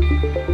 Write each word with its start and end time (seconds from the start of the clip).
Thank 0.00 0.38
you. 0.38 0.49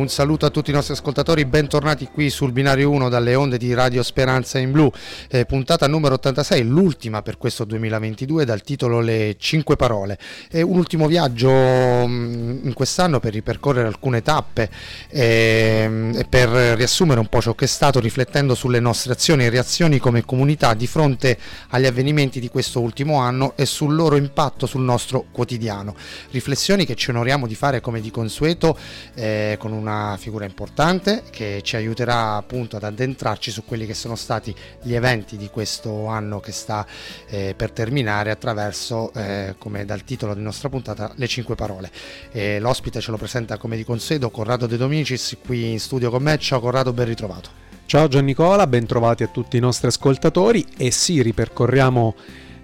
Un 0.00 0.08
saluto 0.08 0.46
a 0.46 0.48
tutti 0.48 0.70
i 0.70 0.72
nostri 0.72 0.94
ascoltatori, 0.94 1.44
bentornati 1.44 2.06
qui 2.06 2.30
sul 2.30 2.52
binario 2.52 2.88
1 2.88 3.10
dalle 3.10 3.34
onde 3.34 3.58
di 3.58 3.74
Radio 3.74 4.02
Speranza 4.02 4.58
in 4.58 4.72
Blu, 4.72 4.90
eh, 5.28 5.44
puntata 5.44 5.86
numero 5.86 6.14
86, 6.14 6.64
l'ultima 6.64 7.20
per 7.20 7.36
questo 7.36 7.64
2022 7.64 8.46
dal 8.46 8.62
titolo 8.62 9.00
Le 9.00 9.36
5 9.38 9.76
parole. 9.76 10.18
È 10.48 10.62
un 10.62 10.78
ultimo 10.78 11.06
viaggio 11.06 11.50
mh, 11.50 12.60
in 12.64 12.72
quest'anno 12.72 13.20
per 13.20 13.34
ripercorrere 13.34 13.88
alcune 13.88 14.22
tappe 14.22 14.70
eh, 15.10 16.10
e 16.14 16.24
per 16.26 16.48
riassumere 16.48 17.20
un 17.20 17.26
po' 17.26 17.42
ciò 17.42 17.54
che 17.54 17.66
è 17.66 17.68
stato 17.68 18.00
riflettendo 18.00 18.54
sulle 18.54 18.80
nostre 18.80 19.12
azioni 19.12 19.44
e 19.44 19.50
reazioni 19.50 19.98
come 19.98 20.24
comunità 20.24 20.72
di 20.72 20.86
fronte 20.86 21.36
agli 21.68 21.84
avvenimenti 21.84 22.40
di 22.40 22.48
questo 22.48 22.80
ultimo 22.80 23.18
anno 23.18 23.52
e 23.54 23.66
sul 23.66 23.94
loro 23.94 24.16
impatto 24.16 24.64
sul 24.64 24.80
nostro 24.80 25.26
quotidiano. 25.30 25.94
Riflessioni 26.30 26.86
che 26.86 26.94
ci 26.94 27.10
onoriamo 27.10 27.46
di 27.46 27.54
fare 27.54 27.82
come 27.82 28.00
di 28.00 28.10
consueto 28.10 28.78
eh, 29.14 29.56
con 29.58 29.72
una 29.72 29.88
una 29.90 30.16
figura 30.16 30.44
importante 30.44 31.24
che 31.30 31.60
ci 31.62 31.74
aiuterà 31.74 32.36
appunto 32.36 32.76
ad 32.76 32.84
addentrarci 32.84 33.50
su 33.50 33.64
quelli 33.64 33.86
che 33.86 33.94
sono 33.94 34.14
stati 34.14 34.54
gli 34.82 34.94
eventi 34.94 35.36
di 35.36 35.48
questo 35.48 36.06
anno 36.06 36.38
che 36.38 36.52
sta 36.52 36.86
eh, 37.28 37.54
per 37.56 37.72
terminare 37.72 38.30
attraverso, 38.30 39.12
eh, 39.14 39.56
come 39.58 39.84
dal 39.84 40.04
titolo 40.04 40.34
di 40.34 40.42
nostra 40.42 40.68
puntata, 40.68 41.12
le 41.16 41.26
cinque 41.26 41.56
parole. 41.56 41.90
E 42.30 42.60
l'ospite 42.60 43.00
ce 43.00 43.10
lo 43.10 43.16
presenta 43.16 43.58
come 43.58 43.76
di 43.76 43.84
consueto 43.84 44.30
Corrado 44.30 44.66
De 44.66 44.76
Domicis 44.76 45.36
qui 45.44 45.72
in 45.72 45.80
studio 45.80 46.10
con 46.10 46.22
me. 46.22 46.38
Ciao 46.38 46.60
Corrado, 46.60 46.92
ben 46.92 47.06
ritrovato. 47.06 47.50
Ciao 47.86 48.06
Gian 48.06 48.24
Nicola, 48.24 48.68
ben 48.68 48.86
trovati 48.86 49.24
a 49.24 49.26
tutti 49.26 49.56
i 49.56 49.60
nostri 49.60 49.88
ascoltatori 49.88 50.64
e 50.76 50.92
sì, 50.92 51.22
ripercorriamo 51.22 52.14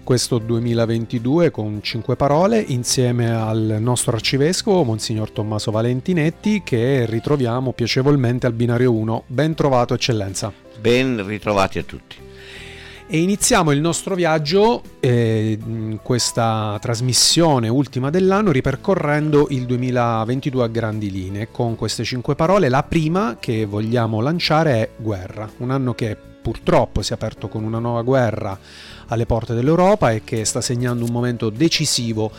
questo 0.07 0.37
2022 0.37 1.51
con 1.51 1.79
cinque 1.81 2.15
parole 2.15 2.63
insieme 2.65 3.29
al 3.29 3.75
nostro 3.81 4.15
arcivescovo 4.15 4.85
Monsignor 4.85 5.31
Tommaso 5.31 5.69
Valentinetti 5.69 6.61
che 6.63 7.05
ritroviamo 7.05 7.73
piacevolmente 7.73 8.47
al 8.47 8.53
binario 8.53 8.93
1. 8.93 9.23
Ben 9.27 9.53
trovato 9.53 9.93
eccellenza. 9.93 10.53
Ben 10.79 11.27
ritrovati 11.27 11.77
a 11.79 11.83
tutti. 11.83 12.15
E 13.05 13.17
iniziamo 13.17 13.71
il 13.71 13.81
nostro 13.81 14.15
viaggio, 14.15 14.81
eh, 15.01 15.59
questa 16.01 16.77
trasmissione 16.79 17.67
ultima 17.67 18.09
dell'anno, 18.09 18.51
ripercorrendo 18.51 19.47
il 19.49 19.65
2022 19.65 20.63
a 20.63 20.67
grandi 20.67 21.11
linee 21.11 21.51
con 21.51 21.75
queste 21.75 22.05
cinque 22.05 22.35
parole. 22.35 22.69
La 22.69 22.83
prima 22.83 23.35
che 23.41 23.65
vogliamo 23.65 24.21
lanciare 24.21 24.71
è 24.71 24.89
guerra, 24.95 25.49
un 25.57 25.71
anno 25.71 25.93
che 25.93 26.15
purtroppo 26.47 27.01
si 27.01 27.11
è 27.11 27.15
aperto 27.15 27.49
con 27.49 27.65
una 27.65 27.79
nuova 27.79 28.03
guerra 28.03 28.57
alle 29.07 29.25
porte 29.25 29.53
dell'Europa 29.53 30.11
e 30.11 30.23
che 30.23 30.45
sta 30.45 30.61
segnando 30.61 31.05
un 31.05 31.11
momento 31.11 31.49
decisivo 31.49 32.31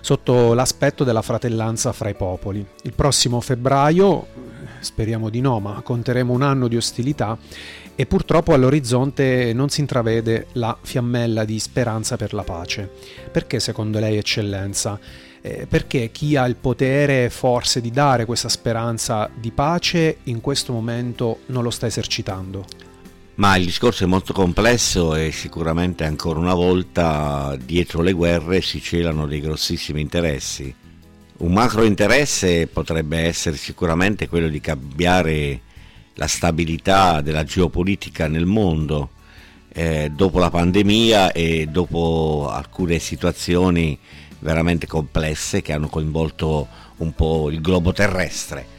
sotto 0.00 0.54
l'aspetto 0.54 1.02
della 1.02 1.22
fratellanza 1.22 1.92
fra 1.92 2.08
i 2.08 2.14
popoli. 2.14 2.64
Il 2.82 2.92
prossimo 2.92 3.40
febbraio, 3.40 4.26
speriamo 4.78 5.30
di 5.30 5.40
no, 5.40 5.58
ma 5.58 5.80
conteremo 5.82 6.32
un 6.32 6.42
anno 6.42 6.68
di 6.68 6.76
ostilità 6.76 7.36
e 7.98 8.06
purtroppo 8.06 8.52
all'orizzonte 8.52 9.52
non 9.52 9.68
si 9.68 9.80
intravede 9.80 10.46
la 10.52 10.76
fiammella 10.80 11.44
di 11.44 11.58
speranza 11.58 12.16
per 12.16 12.34
la 12.34 12.44
pace. 12.44 12.88
Perché 13.32 13.58
secondo 13.58 13.98
lei 13.98 14.18
eccellenza? 14.18 14.98
Eh, 15.40 15.66
perché 15.66 16.10
chi 16.12 16.36
ha 16.36 16.46
il 16.46 16.56
potere 16.56 17.30
forse 17.30 17.80
di 17.80 17.90
dare 17.90 18.26
questa 18.26 18.48
speranza 18.48 19.28
di 19.34 19.50
pace 19.50 20.18
in 20.24 20.40
questo 20.40 20.72
momento 20.72 21.40
non 21.46 21.62
lo 21.62 21.70
sta 21.70 21.86
esercitando? 21.86 22.85
Ma 23.36 23.54
il 23.56 23.66
discorso 23.66 24.04
è 24.04 24.06
molto 24.06 24.32
complesso 24.32 25.14
e 25.14 25.30
sicuramente 25.30 26.04
ancora 26.04 26.38
una 26.38 26.54
volta 26.54 27.54
dietro 27.62 28.00
le 28.00 28.12
guerre 28.12 28.62
si 28.62 28.80
celano 28.80 29.26
dei 29.26 29.40
grossissimi 29.42 30.00
interessi. 30.00 30.74
Un 31.38 31.52
macro 31.52 31.84
interesse 31.84 32.66
potrebbe 32.66 33.18
essere 33.18 33.56
sicuramente 33.56 34.26
quello 34.26 34.48
di 34.48 34.58
cambiare 34.60 35.60
la 36.14 36.26
stabilità 36.26 37.20
della 37.20 37.44
geopolitica 37.44 38.26
nel 38.26 38.46
mondo 38.46 39.10
eh, 39.68 40.10
dopo 40.14 40.38
la 40.38 40.48
pandemia 40.48 41.32
e 41.32 41.66
dopo 41.66 42.48
alcune 42.50 42.98
situazioni 42.98 43.98
veramente 44.38 44.86
complesse 44.86 45.60
che 45.60 45.74
hanno 45.74 45.88
coinvolto 45.88 46.66
un 46.96 47.14
po' 47.14 47.50
il 47.50 47.60
globo 47.60 47.92
terrestre 47.92 48.75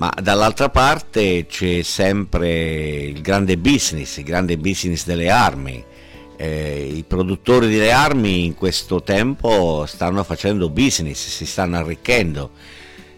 ma 0.00 0.10
dall'altra 0.18 0.70
parte 0.70 1.44
c'è 1.46 1.82
sempre 1.82 3.02
il 3.02 3.20
grande 3.20 3.58
business, 3.58 4.16
il 4.16 4.24
grande 4.24 4.56
business 4.56 5.04
delle 5.04 5.28
armi. 5.28 5.84
Eh, 6.38 6.90
I 6.94 7.04
produttori 7.06 7.68
delle 7.68 7.92
armi 7.92 8.46
in 8.46 8.54
questo 8.54 9.02
tempo 9.02 9.84
stanno 9.86 10.24
facendo 10.24 10.70
business, 10.70 11.28
si 11.28 11.44
stanno 11.44 11.76
arricchendo. 11.76 12.52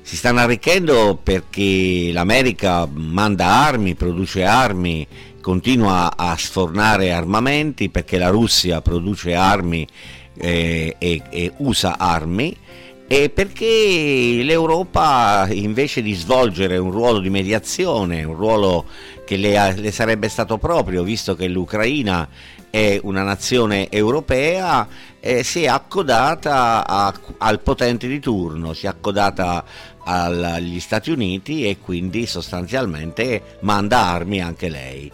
Si 0.03 0.17
stanno 0.17 0.41
arricchendo 0.41 1.21
perché 1.23 2.11
l'America 2.13 2.85
manda 2.93 3.47
armi, 3.47 3.95
produce 3.95 4.43
armi, 4.43 5.07
continua 5.41 6.17
a 6.17 6.37
sfornare 6.37 7.13
armamenti 7.13 7.91
perché 7.91 8.19
la 8.19 8.31
Russia 8.31 8.81
produce 8.81 9.35
armi 9.35 9.87
eh, 10.37 10.97
e, 10.99 11.23
e 11.31 11.53
usa 11.59 11.97
armi 11.97 12.57
e 13.13 13.29
perché 13.29 14.41
l'Europa 14.43 15.47
invece 15.51 16.01
di 16.01 16.15
svolgere 16.15 16.79
un 16.79 16.91
ruolo 16.91 17.19
di 17.19 17.29
mediazione, 17.29 18.25
un 18.25 18.35
ruolo 18.35 18.87
che 19.27 19.37
le, 19.37 19.75
le 19.75 19.93
sarebbe 19.93 20.31
stato 20.31 20.57
proprio, 20.57 21.03
visto 21.03 21.35
che 21.35 21.47
l'Ucraina 21.47 22.27
è 22.71 22.99
una 23.03 23.23
nazione 23.23 23.91
europea, 23.91 24.89
eh, 25.21 25.45
si 25.45 25.65
è 25.65 25.67
accodata 25.67 26.87
a, 26.87 27.13
al 27.37 27.61
potente 27.61 28.09
di 28.09 28.19
turno, 28.19 28.73
si 28.73 28.87
è 28.87 28.89
accodata 28.89 29.63
agli 30.05 30.81
Stati 30.81 31.11
Uniti 31.11 31.69
e 31.69 31.77
quindi 31.81 32.25
sostanzialmente 32.25 33.59
manda 33.61 34.07
armi 34.07 34.41
anche 34.41 34.71
lei. 34.71 35.13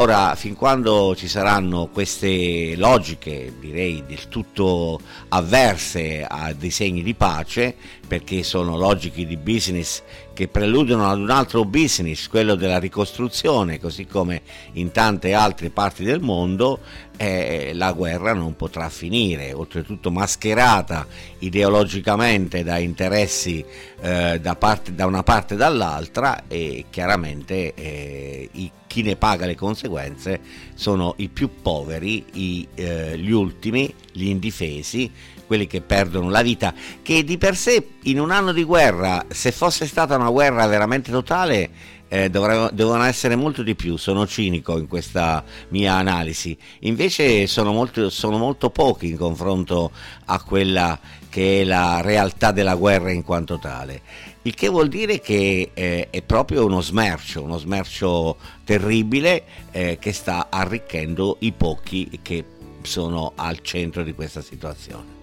Ora, 0.00 0.34
fin 0.34 0.54
quando 0.54 1.14
ci 1.14 1.28
saranno 1.28 1.88
queste 1.92 2.74
logiche, 2.74 3.52
direi 3.60 4.02
del 4.06 4.28
tutto 4.28 4.98
avverse 5.28 6.24
a 6.26 6.54
dei 6.54 6.70
segni 6.70 7.02
di 7.02 7.12
pace, 7.12 7.76
perché 8.10 8.42
sono 8.42 8.76
logiche 8.76 9.24
di 9.24 9.36
business 9.36 10.02
che 10.34 10.48
preludono 10.48 11.08
ad 11.08 11.20
un 11.20 11.30
altro 11.30 11.64
business, 11.64 12.26
quello 12.26 12.56
della 12.56 12.80
ricostruzione, 12.80 13.78
così 13.78 14.04
come 14.04 14.42
in 14.72 14.90
tante 14.90 15.32
altre 15.32 15.70
parti 15.70 16.02
del 16.02 16.20
mondo, 16.20 16.80
eh, 17.16 17.70
la 17.72 17.92
guerra 17.92 18.32
non 18.32 18.56
potrà 18.56 18.88
finire, 18.88 19.52
oltretutto 19.52 20.10
mascherata 20.10 21.06
ideologicamente 21.38 22.64
da 22.64 22.78
interessi 22.78 23.64
eh, 24.00 24.40
da, 24.40 24.56
parte, 24.56 24.92
da, 24.92 25.06
una 25.06 25.22
parte 25.22 25.54
e 25.54 25.56
dall'altra 25.56 26.48
e 26.48 26.86
chiaramente 26.90 27.74
eh, 27.74 28.48
i, 28.50 28.72
chi 28.88 29.02
ne 29.02 29.14
paga 29.14 29.46
le 29.46 29.54
conseguenze 29.54 30.40
sono 30.74 31.14
i 31.18 31.28
più 31.28 31.60
poveri, 31.62 32.24
i, 32.32 32.66
eh, 32.74 33.16
gli 33.16 33.30
ultimi, 33.30 33.94
gli 34.10 34.26
indifesi, 34.26 35.12
quelli 35.50 35.66
che 35.66 35.80
perdono 35.80 36.30
la 36.30 36.42
vita, 36.42 36.72
che 37.02 37.24
di 37.24 37.36
per 37.36 37.56
sé 37.56 37.84
in 38.04 38.20
un 38.20 38.30
anno 38.30 38.52
di 38.52 38.62
guerra, 38.62 39.24
se 39.26 39.50
fosse 39.50 39.84
stata 39.84 40.14
una 40.14 40.30
guerra 40.30 40.64
veramente 40.68 41.10
totale, 41.10 41.70
eh, 42.06 42.30
devono 42.30 43.02
essere 43.02 43.34
molto 43.34 43.64
di 43.64 43.74
più, 43.74 43.96
sono 43.96 44.28
cinico 44.28 44.78
in 44.78 44.86
questa 44.86 45.42
mia 45.70 45.94
analisi, 45.94 46.56
invece 46.82 47.48
sono 47.48 47.72
molto, 47.72 48.10
sono 48.10 48.38
molto 48.38 48.70
pochi 48.70 49.08
in 49.08 49.16
confronto 49.16 49.90
a 50.26 50.40
quella 50.40 50.96
che 51.28 51.62
è 51.62 51.64
la 51.64 52.00
realtà 52.00 52.52
della 52.52 52.76
guerra 52.76 53.10
in 53.10 53.24
quanto 53.24 53.58
tale. 53.58 54.02
Il 54.42 54.54
che 54.54 54.68
vuol 54.68 54.86
dire 54.86 55.18
che 55.18 55.72
eh, 55.74 56.06
è 56.10 56.22
proprio 56.22 56.64
uno 56.64 56.80
smercio, 56.80 57.42
uno 57.42 57.58
smercio 57.58 58.36
terribile 58.62 59.42
eh, 59.72 59.98
che 60.00 60.12
sta 60.12 60.46
arricchendo 60.48 61.38
i 61.40 61.50
pochi 61.50 62.20
che 62.22 62.44
sono 62.82 63.32
al 63.34 63.58
centro 63.62 64.04
di 64.04 64.14
questa 64.14 64.42
situazione 64.42 65.18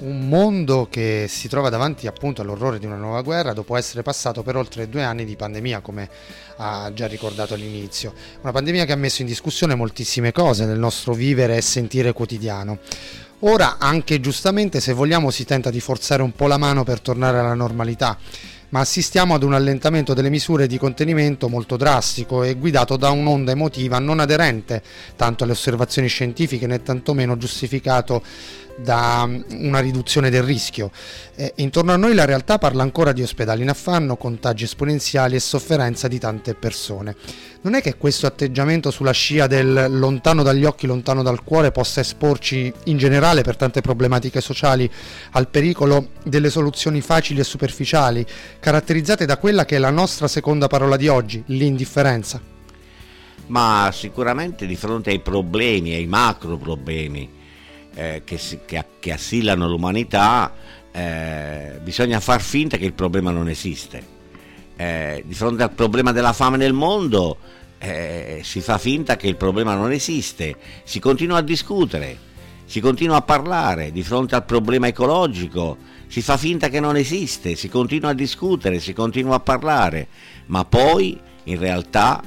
un 0.00 0.28
mondo 0.28 0.88
che 0.90 1.26
si 1.28 1.48
trova 1.48 1.68
davanti 1.68 2.06
appunto 2.06 2.42
all'orrore 2.42 2.78
di 2.78 2.86
una 2.86 2.96
nuova 2.96 3.22
guerra 3.22 3.52
dopo 3.52 3.76
essere 3.76 4.02
passato 4.02 4.42
per 4.42 4.56
oltre 4.56 4.88
due 4.88 5.02
anni 5.02 5.24
di 5.24 5.36
pandemia, 5.36 5.80
come 5.80 6.08
ha 6.56 6.90
già 6.94 7.06
ricordato 7.06 7.54
all'inizio. 7.54 8.12
Una 8.42 8.52
pandemia 8.52 8.84
che 8.84 8.92
ha 8.92 8.96
messo 8.96 9.22
in 9.22 9.28
discussione 9.28 9.74
moltissime 9.74 10.32
cose 10.32 10.64
nel 10.64 10.78
nostro 10.78 11.12
vivere 11.12 11.56
e 11.56 11.60
sentire 11.60 12.12
quotidiano. 12.12 12.78
Ora, 13.40 13.78
anche 13.78 14.20
giustamente, 14.20 14.80
se 14.80 14.92
vogliamo, 14.92 15.30
si 15.30 15.44
tenta 15.44 15.70
di 15.70 15.80
forzare 15.80 16.22
un 16.22 16.32
po' 16.32 16.46
la 16.46 16.58
mano 16.58 16.84
per 16.84 17.00
tornare 17.00 17.38
alla 17.38 17.54
normalità 17.54 18.18
ma 18.70 18.80
assistiamo 18.80 19.34
ad 19.34 19.42
un 19.42 19.54
allentamento 19.54 20.14
delle 20.14 20.30
misure 20.30 20.66
di 20.66 20.78
contenimento 20.78 21.48
molto 21.48 21.76
drastico 21.76 22.42
e 22.42 22.54
guidato 22.54 22.96
da 22.96 23.10
un'onda 23.10 23.50
emotiva 23.50 23.98
non 23.98 24.20
aderente 24.20 24.82
tanto 25.16 25.42
alle 25.42 25.52
osservazioni 25.52 26.08
scientifiche 26.08 26.68
né 26.68 26.80
tantomeno 26.80 27.36
giustificato 27.36 28.22
da 28.82 29.26
mm, 29.26 29.42
una 29.50 29.80
riduzione 29.80 30.30
del 30.30 30.42
rischio. 30.42 30.90
Eh, 31.34 31.52
intorno 31.56 31.92
a 31.92 31.96
noi 31.96 32.14
la 32.14 32.24
realtà 32.24 32.58
parla 32.58 32.82
ancora 32.82 33.12
di 33.12 33.22
ospedali 33.22 33.62
in 33.62 33.68
affanno, 33.68 34.16
contagi 34.16 34.64
esponenziali 34.64 35.36
e 35.36 35.40
sofferenza 35.40 36.08
di 36.08 36.18
tante 36.18 36.54
persone. 36.54 37.16
Non 37.62 37.74
è 37.74 37.82
che 37.82 37.96
questo 37.96 38.26
atteggiamento 38.26 38.90
sulla 38.90 39.12
scia 39.12 39.46
del 39.46 39.86
lontano 39.90 40.42
dagli 40.42 40.64
occhi, 40.64 40.86
lontano 40.86 41.22
dal 41.22 41.44
cuore 41.44 41.72
possa 41.72 42.00
esporci 42.00 42.72
in 42.84 42.96
generale 42.96 43.42
per 43.42 43.56
tante 43.56 43.82
problematiche 43.82 44.40
sociali 44.40 44.90
al 45.32 45.48
pericolo 45.48 46.10
delle 46.24 46.48
soluzioni 46.48 47.00
facili 47.00 47.40
e 47.40 47.44
superficiali, 47.44 48.24
caratterizzate 48.58 49.26
da 49.26 49.36
quella 49.36 49.64
che 49.64 49.76
è 49.76 49.78
la 49.78 49.90
nostra 49.90 50.26
seconda 50.26 50.68
parola 50.68 50.96
di 50.96 51.08
oggi, 51.08 51.42
l'indifferenza? 51.46 52.40
Ma 53.46 53.90
sicuramente 53.92 54.64
di 54.64 54.76
fronte 54.76 55.10
ai 55.10 55.20
problemi, 55.20 55.92
ai 55.92 56.06
macro 56.06 56.56
problemi, 56.56 57.28
eh, 57.94 58.22
che, 58.24 58.38
si, 58.38 58.60
che, 58.64 58.84
che, 58.98 59.12
assillano 59.12 59.68
l'umanità, 59.68 60.52
eh, 60.92 61.78
bisogna 61.82 62.20
far 62.20 62.40
finta 62.40 62.76
che 62.76 62.84
il 62.84 62.92
problema 62.92 63.30
non 63.30 63.48
esiste. 63.48 64.18
Eh, 64.76 65.22
di 65.26 65.34
fronte 65.34 65.62
al 65.62 65.72
problema 65.72 66.12
della 66.12 66.32
fame 66.32 66.56
nel 66.56 66.72
mondo 66.72 67.36
eh, 67.78 68.40
si 68.42 68.60
fa 68.60 68.78
finta 68.78 69.16
che 69.16 69.26
il 69.26 69.36
problema 69.36 69.74
non 69.74 69.92
esiste, 69.92 70.56
si 70.84 71.00
continua 71.00 71.38
a 71.38 71.42
discutere, 71.42 72.16
si 72.64 72.80
continua 72.80 73.16
a 73.16 73.22
parlare, 73.22 73.92
di 73.92 74.02
fronte 74.02 74.34
al 74.34 74.44
problema 74.44 74.86
ecologico 74.86 75.76
si 76.10 76.22
fa 76.22 76.36
finta 76.36 76.68
che 76.68 76.80
non 76.80 76.96
esiste, 76.96 77.54
si 77.54 77.68
continua 77.68 78.10
a 78.10 78.14
discutere, 78.14 78.80
si 78.80 78.92
continua 78.92 79.36
a 79.36 79.40
parlare, 79.40 80.08
ma 80.46 80.64
poi 80.64 81.16
in 81.44 81.56
realtà 81.56 82.20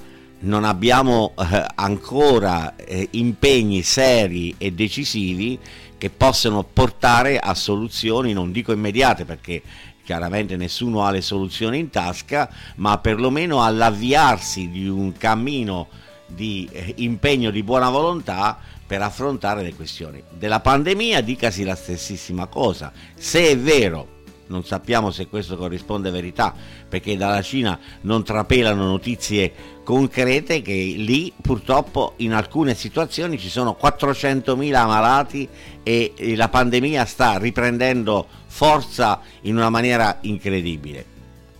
non 0.43 0.63
abbiamo 0.63 1.33
eh, 1.37 1.65
ancora 1.75 2.75
eh, 2.75 3.07
impegni 3.11 3.81
seri 3.83 4.55
e 4.57 4.71
decisivi 4.71 5.59
che 5.97 6.09
possano 6.09 6.63
portare 6.63 7.39
a 7.39 7.53
soluzioni, 7.53 8.33
non 8.33 8.51
dico 8.51 8.71
immediate 8.71 9.25
perché 9.25 9.61
chiaramente 10.03 10.57
nessuno 10.57 11.03
ha 11.05 11.11
le 11.11 11.21
soluzioni 11.21 11.79
in 11.79 11.89
tasca, 11.89 12.49
ma 12.75 12.97
perlomeno 12.97 13.63
all'avviarsi 13.63 14.69
di 14.69 14.87
un 14.87 15.13
cammino 15.13 15.87
di 16.25 16.67
eh, 16.71 16.93
impegno 16.97 17.49
di 17.49 17.63
buona 17.63 17.89
volontà 17.89 18.57
per 18.85 19.01
affrontare 19.01 19.63
le 19.63 19.73
questioni. 19.73 20.21
Della 20.29 20.59
pandemia 20.59 21.21
dicasi 21.21 21.63
la 21.63 21.75
stessissima 21.75 22.47
cosa, 22.47 22.91
se 23.15 23.49
è 23.49 23.57
vero 23.57 24.21
non 24.47 24.65
sappiamo 24.65 25.11
se 25.11 25.27
questo 25.27 25.57
corrisponde 25.57 26.09
a 26.09 26.11
verità, 26.11 26.53
perché 26.87 27.15
dalla 27.15 27.41
Cina 27.41 27.79
non 28.01 28.23
trapelano 28.23 28.85
notizie 28.85 29.53
concrete 29.83 30.61
che 30.61 30.73
lì 30.73 31.31
purtroppo 31.41 32.13
in 32.17 32.33
alcune 32.33 32.73
situazioni 32.75 33.37
ci 33.37 33.49
sono 33.49 33.77
400.000 33.79 34.71
malati 34.85 35.47
e 35.83 36.13
la 36.35 36.49
pandemia 36.49 37.05
sta 37.05 37.37
riprendendo 37.37 38.27
forza 38.47 39.21
in 39.41 39.55
una 39.55 39.69
maniera 39.69 40.17
incredibile. 40.21 41.05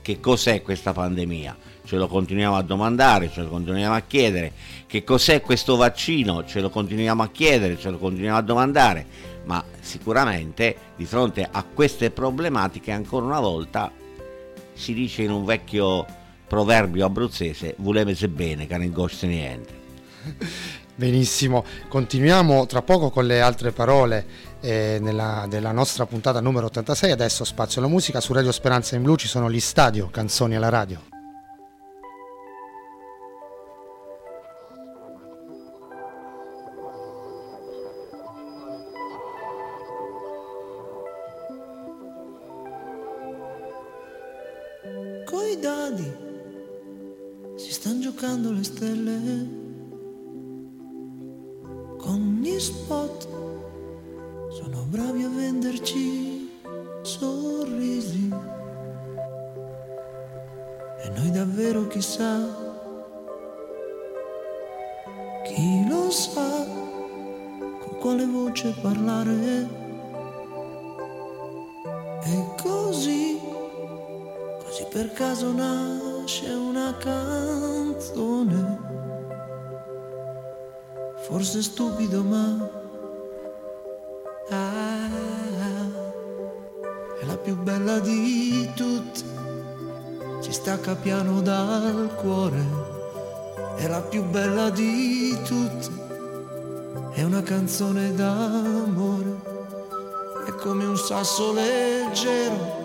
Che 0.02 0.20
cos'è 0.20 0.62
questa 0.62 0.94
pandemia? 0.94 1.58
Ce 1.86 1.98
lo 1.98 2.08
continuiamo 2.08 2.56
a 2.56 2.62
domandare, 2.62 3.30
ce 3.30 3.42
lo 3.42 3.50
continuiamo 3.50 3.96
a 3.96 4.02
chiedere. 4.02 4.52
Che 4.88 5.04
cos'è 5.04 5.42
questo 5.42 5.76
vaccino? 5.76 6.46
Ce 6.46 6.62
lo 6.62 6.70
continuiamo 6.70 7.24
a 7.24 7.30
chiedere, 7.30 7.78
ce 7.78 7.90
lo 7.90 7.98
continuiamo 7.98 8.38
a 8.38 8.42
domandare 8.42 9.33
ma 9.46 9.64
sicuramente 9.80 10.76
di 10.96 11.06
fronte 11.06 11.48
a 11.50 11.64
queste 11.64 12.12
problematiche 12.12 12.92
ancora 12.92 13.26
una 13.26 13.40
volta 13.40 13.92
si 14.74 14.94
dice 14.94 15.24
in 15.24 15.32
un 15.32 15.46
vecchio 15.46 16.06
proverbio 16.48 17.06
abruzzese 17.06 17.76
volevese 17.78 18.28
bene 18.28 18.68
che 18.68 18.78
non 18.78 18.92
gosto 18.92 19.26
niente 19.26 19.82
Benissimo, 20.96 21.66
continuiamo 21.88 22.68
tra 22.68 22.84
poco 22.84 23.10
con 23.10 23.26
le 23.26 23.42
altre 23.42 23.72
parole 23.72 24.26
eh, 24.62 25.00
nella, 25.02 25.48
della 25.50 25.72
nostra 25.72 26.06
puntata 26.06 26.40
numero 26.40 26.68
86, 26.68 27.10
adesso 27.10 27.44
spazio 27.44 27.82
alla 27.82 27.90
musica, 27.90 28.22
su 28.22 28.32
Radio 28.32 28.52
Speranza 28.52 28.96
in 28.96 29.02
Blu 29.02 29.16
ci 29.16 29.28
sono 29.28 29.50
gli 29.50 29.60
stadio, 29.60 30.10
canzoni 30.12 30.56
alla 30.56 30.70
radio. 30.70 31.13
Cercando 48.24 48.54
le 48.54 48.64
stelle. 48.64 49.20
Con 51.98 52.40
gli 52.42 52.58
spot 52.58 53.28
sono 54.50 54.86
bravi 54.88 55.24
a 55.24 55.30
venderci 55.30 56.50
sorrisi. 57.02 58.30
E 61.04 61.10
noi 61.10 61.32
davvero 61.32 61.86
chissà 61.88 62.40
chi 65.44 65.86
lo 65.90 66.10
sa 66.10 66.66
con 67.82 67.98
quale 68.00 68.26
voce 68.26 68.74
parlare 68.82 69.83
caso 75.14 75.54
nasce 75.54 76.50
una 76.50 76.96
canzone. 76.98 78.80
Forse 81.28 81.62
stupido 81.62 82.24
ma 82.24 82.70
ah, 84.50 85.10
è 87.20 87.26
la 87.26 87.38
più 87.38 87.56
bella 87.56 88.00
di 88.00 88.70
tutte, 88.76 89.22
ci 90.42 90.52
stacca 90.52 90.96
piano 90.96 91.42
dal 91.42 92.16
cuore, 92.16 92.66
è 93.78 93.88
la 93.88 94.02
più 94.02 94.24
bella 94.24 94.70
di 94.72 95.38
tutte, 95.46 95.90
è 97.12 97.22
una 97.24 97.44
canzone 97.44 98.14
d'amore, 98.14 99.40
è 100.48 100.52
come 100.56 100.86
un 100.86 100.98
sasso 100.98 101.54
leggero. 101.54 102.83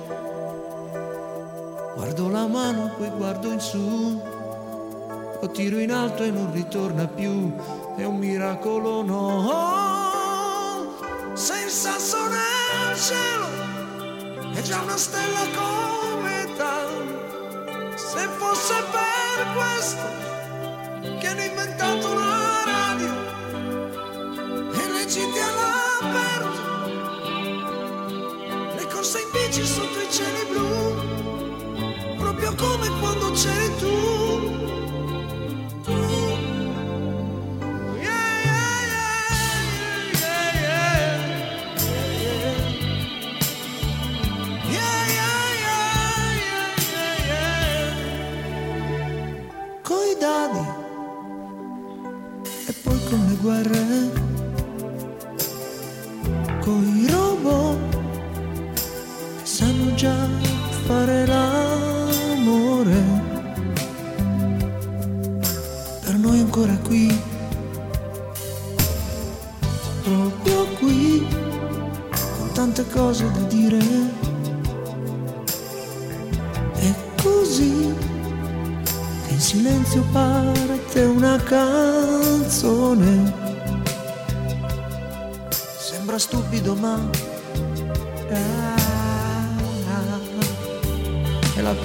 Guardo 1.99 2.29
la 2.29 2.47
mano, 2.47 2.95
poi 2.97 3.11
guardo 3.11 3.50
in 3.50 3.59
su. 3.59 4.23
Lo 5.41 5.50
tiro 5.50 5.81
in 5.81 5.91
alto 5.91 6.23
e 6.23 6.31
non 6.31 6.53
ritorna 6.53 7.09
più, 7.09 7.53
è 7.97 8.05
un 8.05 8.19
miracolo 8.19 9.03
no. 9.03 10.95
Se 11.35 11.55
il 11.64 11.71
sasso 11.71 12.19
nel 12.28 12.97
cielo 12.97 13.49
è 14.55 14.62
già 14.62 14.81
una 14.81 14.97
stella 14.97 15.40
cometa, 15.57 16.87
se 17.97 18.28
fosse 18.38 18.75
per 18.93 19.47
questo 19.57 20.07
che 21.19 21.26
hanno 21.26 21.43
inventato 21.43 22.14
la 22.14 22.62
radio 22.64 23.12
e 24.71 24.88
le 24.93 25.05
gite 25.05 25.40
all'aperto, 25.50 26.62
le 28.76 28.87
corse 28.87 29.19
in 29.19 29.31
bici 29.33 29.67
sotto 29.67 29.99
i 29.99 30.09
cieli 30.09 30.45
blu, 30.49 31.08
proprio 32.55 32.55
come 32.57 32.88
quando 33.00 33.31
c'eri 33.33 33.76
tu. 33.76 34.88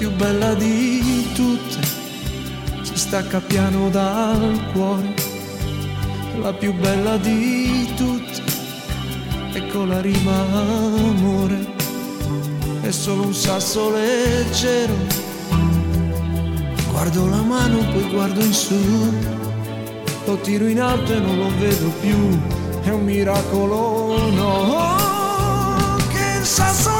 Più 0.04 0.12
bella 0.16 0.52
di 0.52 1.32
tutte, 1.32 1.80
si 2.82 2.94
stacca 2.94 3.40
piano 3.40 3.88
dal 3.88 4.60
cuore, 4.74 5.14
la 6.42 6.52
più 6.52 6.74
bella 6.74 7.16
di 7.16 7.90
tutte, 7.96 8.42
ecco 9.54 9.86
la 9.86 10.02
rima 10.02 10.44
amore, 10.52 11.72
è 12.82 12.90
solo 12.90 13.22
un 13.22 13.32
sasso 13.32 13.92
leggero, 13.92 14.92
guardo 16.90 17.26
la 17.26 17.40
mano 17.40 17.78
poi 17.90 18.10
guardo 18.10 18.44
in 18.44 18.52
su, 18.52 19.10
lo 20.26 20.36
tiro 20.36 20.66
in 20.66 20.82
alto 20.82 21.14
e 21.14 21.18
non 21.18 21.38
lo 21.38 21.48
vedo 21.58 21.88
più, 22.02 22.38
è 22.82 22.90
un 22.90 23.04
miracolo 23.04 24.30
no, 24.32 25.96
che 26.12 26.40
il 26.40 26.44
sasso 26.44 26.93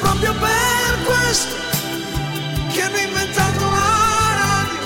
proprio 0.00 0.32
per 0.32 1.04
questo 1.04 1.54
che 2.72 2.80
hanno 2.80 2.96
inventato 2.96 3.60
la 3.60 4.34
radio. 4.40 4.78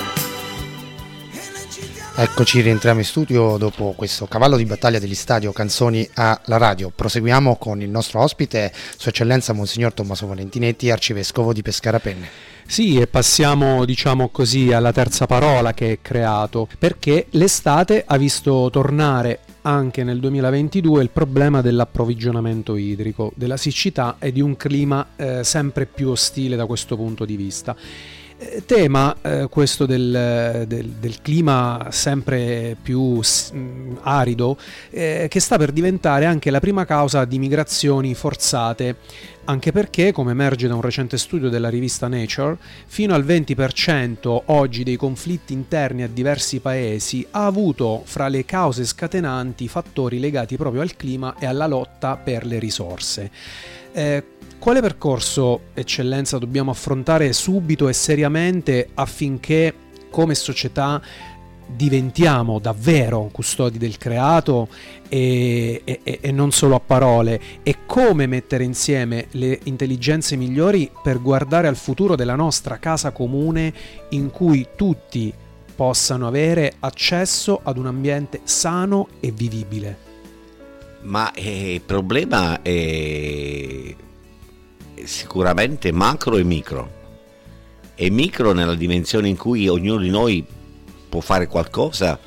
E 2.17 2.23
Eccoci, 2.23 2.61
rientriamo 2.61 2.99
in 2.99 3.05
studio 3.05 3.57
dopo 3.57 3.93
questo 3.97 4.27
cavallo 4.27 4.57
di 4.57 4.65
battaglia 4.65 4.99
degli 4.99 5.15
stadio 5.15 5.53
Canzoni 5.53 6.09
alla 6.15 6.57
radio. 6.59 6.91
Proseguiamo 6.95 7.57
con 7.57 7.81
il 7.81 7.89
nostro 7.89 8.21
ospite, 8.21 8.73
Sua 8.97 9.11
Eccellenza 9.11 9.53
Monsignor 9.53 9.95
Tommaso 9.95 10.27
Valentinetti, 10.27 10.91
Arcivescovo 10.91 11.53
di 11.53 11.63
Pescara 11.63 12.01
Penne. 12.01 12.29
Sì, 12.67 12.99
e 12.99 13.07
passiamo, 13.07 13.85
diciamo 13.85 14.29
così, 14.31 14.73
alla 14.73 14.93
terza 14.93 15.27
parola 15.27 15.75
che 15.75 15.93
è 15.93 15.99
creato, 16.01 16.67
perché 16.79 17.27
l'estate 17.31 18.05
ha 18.07 18.17
visto 18.17 18.69
tornare 18.73 19.41
anche 19.67 20.05
nel 20.05 20.21
2022 20.21 21.03
il 21.03 21.11
problema 21.11 21.63
dell'approvvigionamento 21.63 22.77
idrico, 22.77 23.33
della 23.35 23.57
siccità 23.57 24.17
e 24.19 24.31
di 24.31 24.41
un 24.41 24.57
clima 24.57 25.07
eh, 25.17 25.45
sempre 25.45 25.87
più 25.87 26.11
ostile 26.11 26.57
da 26.57 26.67
questo 26.67 26.97
punto 26.97 27.25
di 27.25 27.37
vista. 27.37 27.75
Eh, 28.45 28.63
Tema 28.67 29.17
eh, 29.23 29.47
questo 29.51 29.87
del, 29.87 30.65
del- 30.67 30.91
del 30.99 31.21
clima 31.23 31.89
sempre 31.91 32.77
più 32.81 33.21
mh, 33.21 33.99
arido 34.03 34.57
eh, 34.91 35.27
che 35.31 35.41
sta 35.41 35.57
per 35.57 35.73
diventare 35.73 36.25
anche 36.25 36.51
la 36.51 36.61
prima 36.61 36.85
causa 36.85 37.25
di 37.25 37.39
migrazioni 37.39 38.15
forzate 38.15 38.97
anche 39.47 39.73
perché, 39.73 40.11
come 40.13 40.31
emerge 40.31 40.69
da 40.69 40.75
un 40.75 40.81
recente 40.81 41.19
studio 41.19 41.51
della 41.51 41.69
rivista 41.69 42.09
Nature, 42.09 42.57
fino 42.87 43.13
al 43.15 43.25
20% 43.25 44.43
oggi 44.47 44.85
dei 44.85 44.97
conflitti 44.97 45.53
interni 45.53 46.03
a 46.03 46.09
diversi 46.09 46.61
paesi 46.61 47.27
ha 47.33 47.45
avuto 47.45 48.03
fra 48.07 48.29
le 48.29 48.47
cause 48.47 48.85
scatenanti 48.87 49.69
fattori 49.69 50.19
legati 50.19 50.57
proprio 50.57 50.81
al 50.81 50.97
clima 50.97 51.35
e 51.39 51.45
alla 51.45 51.67
lotta 51.67 52.17
per 52.17 52.47
le 52.47 52.59
risorse. 52.59 53.31
Eh, 53.93 54.25
quale 54.65 54.81
percorso, 54.81 55.65
eccellenza, 55.75 56.39
dobbiamo 56.39 56.71
affrontare 56.71 57.35
subito 57.35 57.87
e 57.87 57.93
seriamente 57.93 58.89
affinché 58.95 59.75
come 60.09 60.35
società 60.35 61.03
diventiamo 61.67 62.59
davvero 62.61 63.29
custodi 63.31 63.77
del 63.77 63.99
creato 63.99 64.69
e, 65.11 65.83
e- 65.85 66.19
e 66.19 66.33
non 66.33 66.51
solo 66.51 66.77
a 66.77 66.81
parole 66.81 67.39
e 67.63 67.81
come 67.85 68.27
mettere 68.27 68.65
insieme 68.65 69.27
le 69.33 69.61
intelligenze 69.65 70.35
migliori 70.35 70.91
per 71.03 71.21
guardare 71.21 71.69
al 71.69 71.77
futuro 71.77 72.17
della 72.17 72.35
nostra 72.35 72.79
casa 72.79 73.11
comune 73.11 73.71
in 74.11 74.31
cui 74.31 74.69
tutti 74.77 75.31
possano 75.77 76.27
avere 76.27 76.73
accesso 76.81 77.61
ad 77.63 77.77
un 77.77 77.85
ambiente 77.85 78.41
sano 78.45 79.09
e 79.21 79.31
vivibile. 79.31 79.99
Ma 81.03 81.35
eh, 81.35 81.75
il 81.75 81.83
problema 81.83 82.63
è 82.63 83.95
sicuramente 85.05 85.93
macro 85.93 86.37
e 86.37 86.45
micro. 86.45 87.03
E 87.95 88.11
micro 88.11 88.53
nella 88.53 88.75
dimensione 88.75 89.29
in 89.29 89.37
cui 89.37 89.69
ognuno 89.69 90.01
di 90.01 90.11
noi 90.11 90.45
può 91.09 91.21
fare 91.21 91.47
qualcosa 91.47 92.19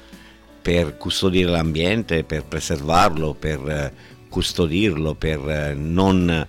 per 0.61 0.97
custodire 0.97 1.49
l'ambiente, 1.49 2.23
per 2.23 2.43
preservarlo, 2.43 3.33
per 3.33 3.69
eh, 3.69 3.93
custodirlo, 4.29 5.13
per 5.13 5.49
eh, 5.49 5.73
non 5.73 6.29
eh, 6.29 6.45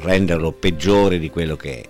renderlo 0.00 0.52
peggiore 0.52 1.18
di 1.18 1.30
quello 1.30 1.56
che 1.56 1.80
è. 1.80 1.86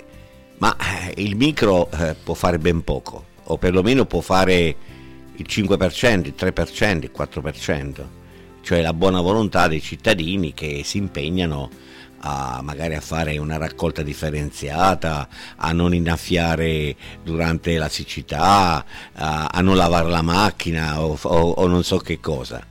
Ma 0.58 0.76
eh, 0.76 1.22
il 1.22 1.36
micro 1.36 1.90
eh, 1.90 2.14
può 2.22 2.34
fare 2.34 2.58
ben 2.58 2.84
poco, 2.84 3.24
o 3.44 3.56
perlomeno 3.56 4.04
può 4.04 4.20
fare 4.20 4.76
il 5.34 5.46
5%, 5.48 6.26
il 6.26 6.34
3%, 6.38 7.02
il 7.02 7.10
4%, 7.16 8.04
cioè 8.60 8.82
la 8.82 8.92
buona 8.92 9.22
volontà 9.22 9.68
dei 9.68 9.80
cittadini 9.80 10.52
che 10.52 10.82
si 10.84 10.98
impegnano 10.98 11.70
a 12.20 12.60
magari 12.62 12.94
a 12.94 13.00
fare 13.00 13.38
una 13.38 13.56
raccolta 13.56 14.02
differenziata, 14.02 15.28
a 15.56 15.72
non 15.72 15.94
innaffiare 15.94 16.94
durante 17.22 17.76
la 17.76 17.88
siccità, 17.88 18.84
a, 19.14 19.46
a 19.46 19.60
non 19.60 19.76
lavare 19.76 20.08
la 20.08 20.22
macchina 20.22 21.00
o, 21.00 21.18
o- 21.20 21.50
o 21.50 21.66
non 21.66 21.82
so 21.84 21.98
che 21.98 22.20
cosa. 22.20 22.66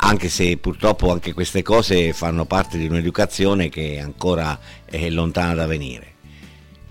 Anche 0.00 0.28
se 0.28 0.56
purtroppo 0.58 1.10
anche 1.10 1.32
queste 1.32 1.62
cose 1.62 2.12
fanno 2.12 2.44
parte 2.44 2.78
di 2.78 2.86
un'educazione 2.86 3.68
che 3.68 3.98
ancora 3.98 4.58
è 4.84 5.08
lontana 5.10 5.54
da 5.54 5.66
venire. 5.66 6.14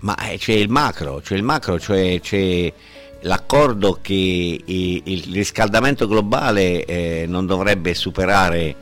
Ma 0.00 0.14
eh, 0.30 0.36
c'è 0.38 0.52
il 0.52 0.68
macro, 0.68 1.20
c'è 1.22 1.34
il 1.34 1.42
macro, 1.42 1.80
cioè 1.80 2.20
c'è 2.20 2.72
l'accordo 3.22 3.98
che 4.00 4.60
il 4.64 5.24
riscaldamento 5.32 6.06
globale 6.06 6.84
eh, 6.84 7.24
non 7.26 7.46
dovrebbe 7.46 7.94
superare 7.94 8.76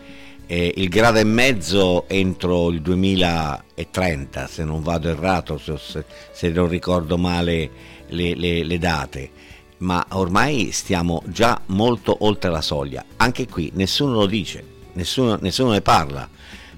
eh, 0.47 0.73
il 0.76 0.88
grado 0.88 1.19
e 1.19 1.25
mezzo 1.25 2.09
entro 2.09 2.71
il 2.71 2.81
2030, 2.81 4.47
se 4.47 4.65
non 4.65 4.83
vado 4.83 5.09
errato, 5.09 5.59
se, 5.59 6.05
se- 6.33 6.49
non 6.50 6.69
ricordo 6.69 7.19
male 7.19 7.71
le, 8.09 8.35
le- 8.35 8.65
le 8.65 8.79
date. 8.79 9.31
Ma 9.79 10.05
ormai 10.11 10.71
stiamo 10.73 11.23
già 11.26 11.61
molto 11.67 12.17
oltre 12.21 12.50
la 12.50 12.62
soglia. 12.62 13.05
Anche 13.17 13.47
qui 13.47 13.71
nessuno 13.75 14.12
lo 14.15 14.26
dice, 14.26 14.65
nessuno, 14.95 15.37
nessuno 15.41 15.73
ne 15.73 15.83
parla, 15.83 16.29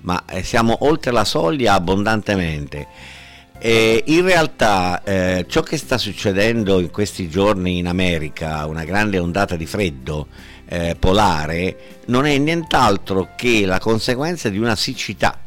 ma 0.01 0.25
eh, 0.27 0.43
siamo 0.43 0.79
oltre 0.81 1.13
la 1.13 1.25
soglia 1.25 1.75
abbondantemente. 1.75 2.87
E 3.61 4.05
in 4.07 4.23
realtà 4.23 5.03
eh, 5.03 5.45
ciò 5.49 5.63
che 5.63 5.77
sta 5.77 5.99
succedendo 5.99 6.81
in 6.81 6.91
questi 6.91 7.29
giorni 7.29 7.79
in 7.79 7.87
America, 7.87 8.65
una 8.67 8.85
grande 8.85 9.19
ondata 9.19 9.57
di 9.57 9.67
freddo 9.67 10.29
eh, 10.69 10.97
polare, 10.99 12.01
non 12.07 12.27
è 12.27 12.37
nient'altro 12.39 13.31
che 13.37 13.65
la 13.65 13.79
conseguenza 13.79 14.49
di 14.49 14.59
una 14.59 14.77
siccità, 14.77 15.39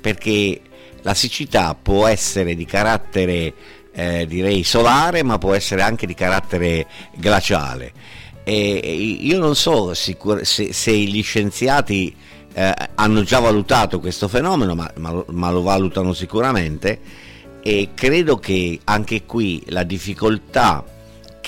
perché 0.00 0.60
la 1.02 1.14
siccità 1.14 1.76
può 1.80 2.06
essere 2.06 2.54
di 2.54 2.64
carattere 2.64 3.54
eh, 3.92 4.26
direi 4.26 4.62
solare, 4.64 5.22
ma 5.22 5.38
può 5.38 5.54
essere 5.54 5.82
anche 5.82 6.06
di 6.06 6.14
carattere 6.14 6.86
glaciale. 7.14 7.92
E 8.44 9.18
io 9.20 9.38
non 9.38 9.54
so 9.54 9.92
sicur- 9.92 10.42
se, 10.42 10.72
se 10.72 10.92
gli 10.92 11.22
scienziati 11.22 12.14
eh, 12.54 12.74
hanno 12.94 13.22
già 13.22 13.40
valutato 13.40 14.00
questo 14.00 14.26
fenomeno, 14.26 14.74
ma, 14.74 14.90
ma 14.96 15.22
ma 15.28 15.50
lo 15.50 15.62
valutano 15.62 16.14
sicuramente 16.14 17.00
e 17.60 17.90
credo 17.94 18.38
che 18.38 18.80
anche 18.84 19.24
qui 19.24 19.62
la 19.66 19.82
difficoltà 19.82 20.82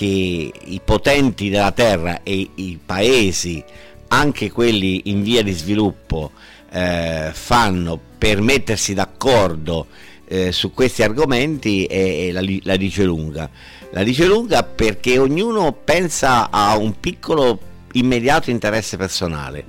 che 0.01 0.51
i 0.65 0.81
potenti 0.83 1.51
della 1.51 1.73
terra 1.73 2.23
e 2.23 2.49
i 2.55 2.79
paesi, 2.83 3.63
anche 4.09 4.51
quelli 4.51 5.03
in 5.11 5.23
via 5.23 5.43
di 5.43 5.53
sviluppo, 5.53 6.31
eh, 6.71 7.29
fanno 7.35 8.01
per 8.17 8.41
mettersi 8.41 8.95
d'accordo 8.95 9.89
eh, 10.27 10.53
su 10.53 10.73
questi 10.73 11.03
argomenti 11.03 11.85
è, 11.85 12.29
è 12.29 12.33
la, 12.33 12.41
la 12.63 12.77
dice 12.77 13.05
lunga. 13.05 13.51
La 13.91 14.03
dice 14.03 14.25
lunga 14.25 14.63
perché 14.63 15.19
ognuno 15.19 15.73
pensa 15.73 16.49
a 16.49 16.79
un 16.79 16.99
piccolo 16.99 17.61
immediato 17.93 18.49
interesse 18.49 18.97
personale. 18.97 19.63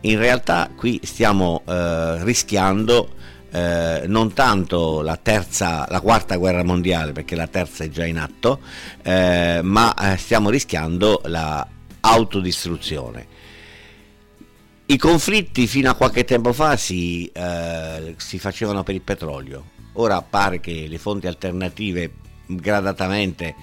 In 0.00 0.18
realtà 0.18 0.68
qui 0.74 0.98
stiamo 1.04 1.62
eh, 1.64 2.24
rischiando 2.24 3.10
eh, 3.56 4.02
non 4.06 4.34
tanto 4.34 5.00
la 5.00 5.16
terza, 5.16 5.86
la 5.88 6.02
quarta 6.02 6.36
guerra 6.36 6.62
mondiale, 6.62 7.12
perché 7.12 7.34
la 7.34 7.46
terza 7.46 7.84
è 7.84 7.88
già 7.88 8.04
in 8.04 8.18
atto, 8.18 8.60
eh, 9.02 9.60
ma 9.62 9.94
eh, 9.94 10.18
stiamo 10.18 10.50
rischiando 10.50 11.22
la 11.24 11.66
autodistruzione. 12.00 13.26
I 14.84 14.98
conflitti 14.98 15.66
fino 15.66 15.88
a 15.88 15.94
qualche 15.94 16.24
tempo 16.24 16.52
fa 16.52 16.76
si, 16.76 17.30
eh, 17.32 18.14
si 18.18 18.38
facevano 18.38 18.82
per 18.82 18.94
il 18.94 19.00
petrolio, 19.00 19.70
ora 19.94 20.20
pare 20.20 20.60
che 20.60 20.86
le 20.86 20.98
fonti 20.98 21.26
alternative 21.26 22.12
gradatamente 22.44 23.54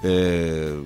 eh, 0.00 0.82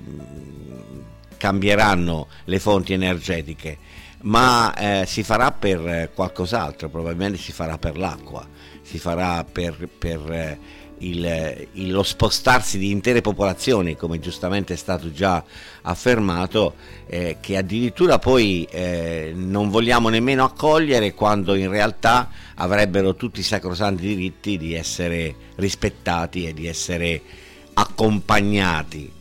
cambieranno 1.36 2.28
le 2.44 2.58
fonti 2.58 2.94
energetiche, 2.94 3.76
ma 4.24 4.74
eh, 4.74 5.04
si 5.06 5.22
farà 5.22 5.52
per 5.52 6.10
qualcos'altro, 6.14 6.88
probabilmente 6.88 7.38
si 7.38 7.52
farà 7.52 7.78
per 7.78 7.96
l'acqua, 7.96 8.46
si 8.82 8.98
farà 8.98 9.44
per, 9.44 9.88
per, 9.98 10.32
eh, 10.32 10.58
il, 10.98 11.68
il, 11.72 11.90
lo 11.90 12.02
spostarsi 12.02 12.78
di 12.78 12.90
intere 12.90 13.20
popolazioni, 13.20 13.96
come 13.96 14.20
giustamente 14.20 14.74
è 14.74 14.76
stato 14.76 15.12
già 15.12 15.44
affermato, 15.82 16.74
eh, 17.06 17.36
che 17.40 17.56
addirittura 17.58 18.18
poi 18.18 18.66
eh, 18.70 19.32
non 19.34 19.68
vogliamo 19.68 20.08
nemmeno 20.08 20.44
accogliere 20.44 21.12
quando 21.12 21.54
in 21.54 21.68
realtà 21.68 22.30
avrebbero 22.54 23.14
tutti 23.16 23.40
i 23.40 23.44
sacrosanti 23.44 24.06
diritti 24.06 24.56
di 24.56 24.74
essere 24.74 25.34
rispettati 25.56 26.46
e 26.46 26.54
di 26.54 26.66
essere 26.66 27.20
accompagnati. 27.74 29.12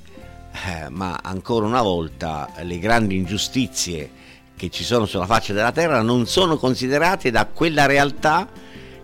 Eh, 0.66 0.90
ma 0.90 1.20
ancora 1.22 1.66
una 1.66 1.82
volta 1.82 2.48
le 2.62 2.78
grandi 2.78 3.16
ingiustizie 3.16 4.22
che 4.64 4.70
ci 4.70 4.86
sono 4.86 5.06
sulla 5.06 5.26
faccia 5.26 5.52
della 5.52 5.74
terra 5.74 6.02
non 6.02 6.26
sono 6.26 6.56
considerate 6.56 7.32
da 7.32 7.48
quella 7.48 7.86
realtà 7.86 8.48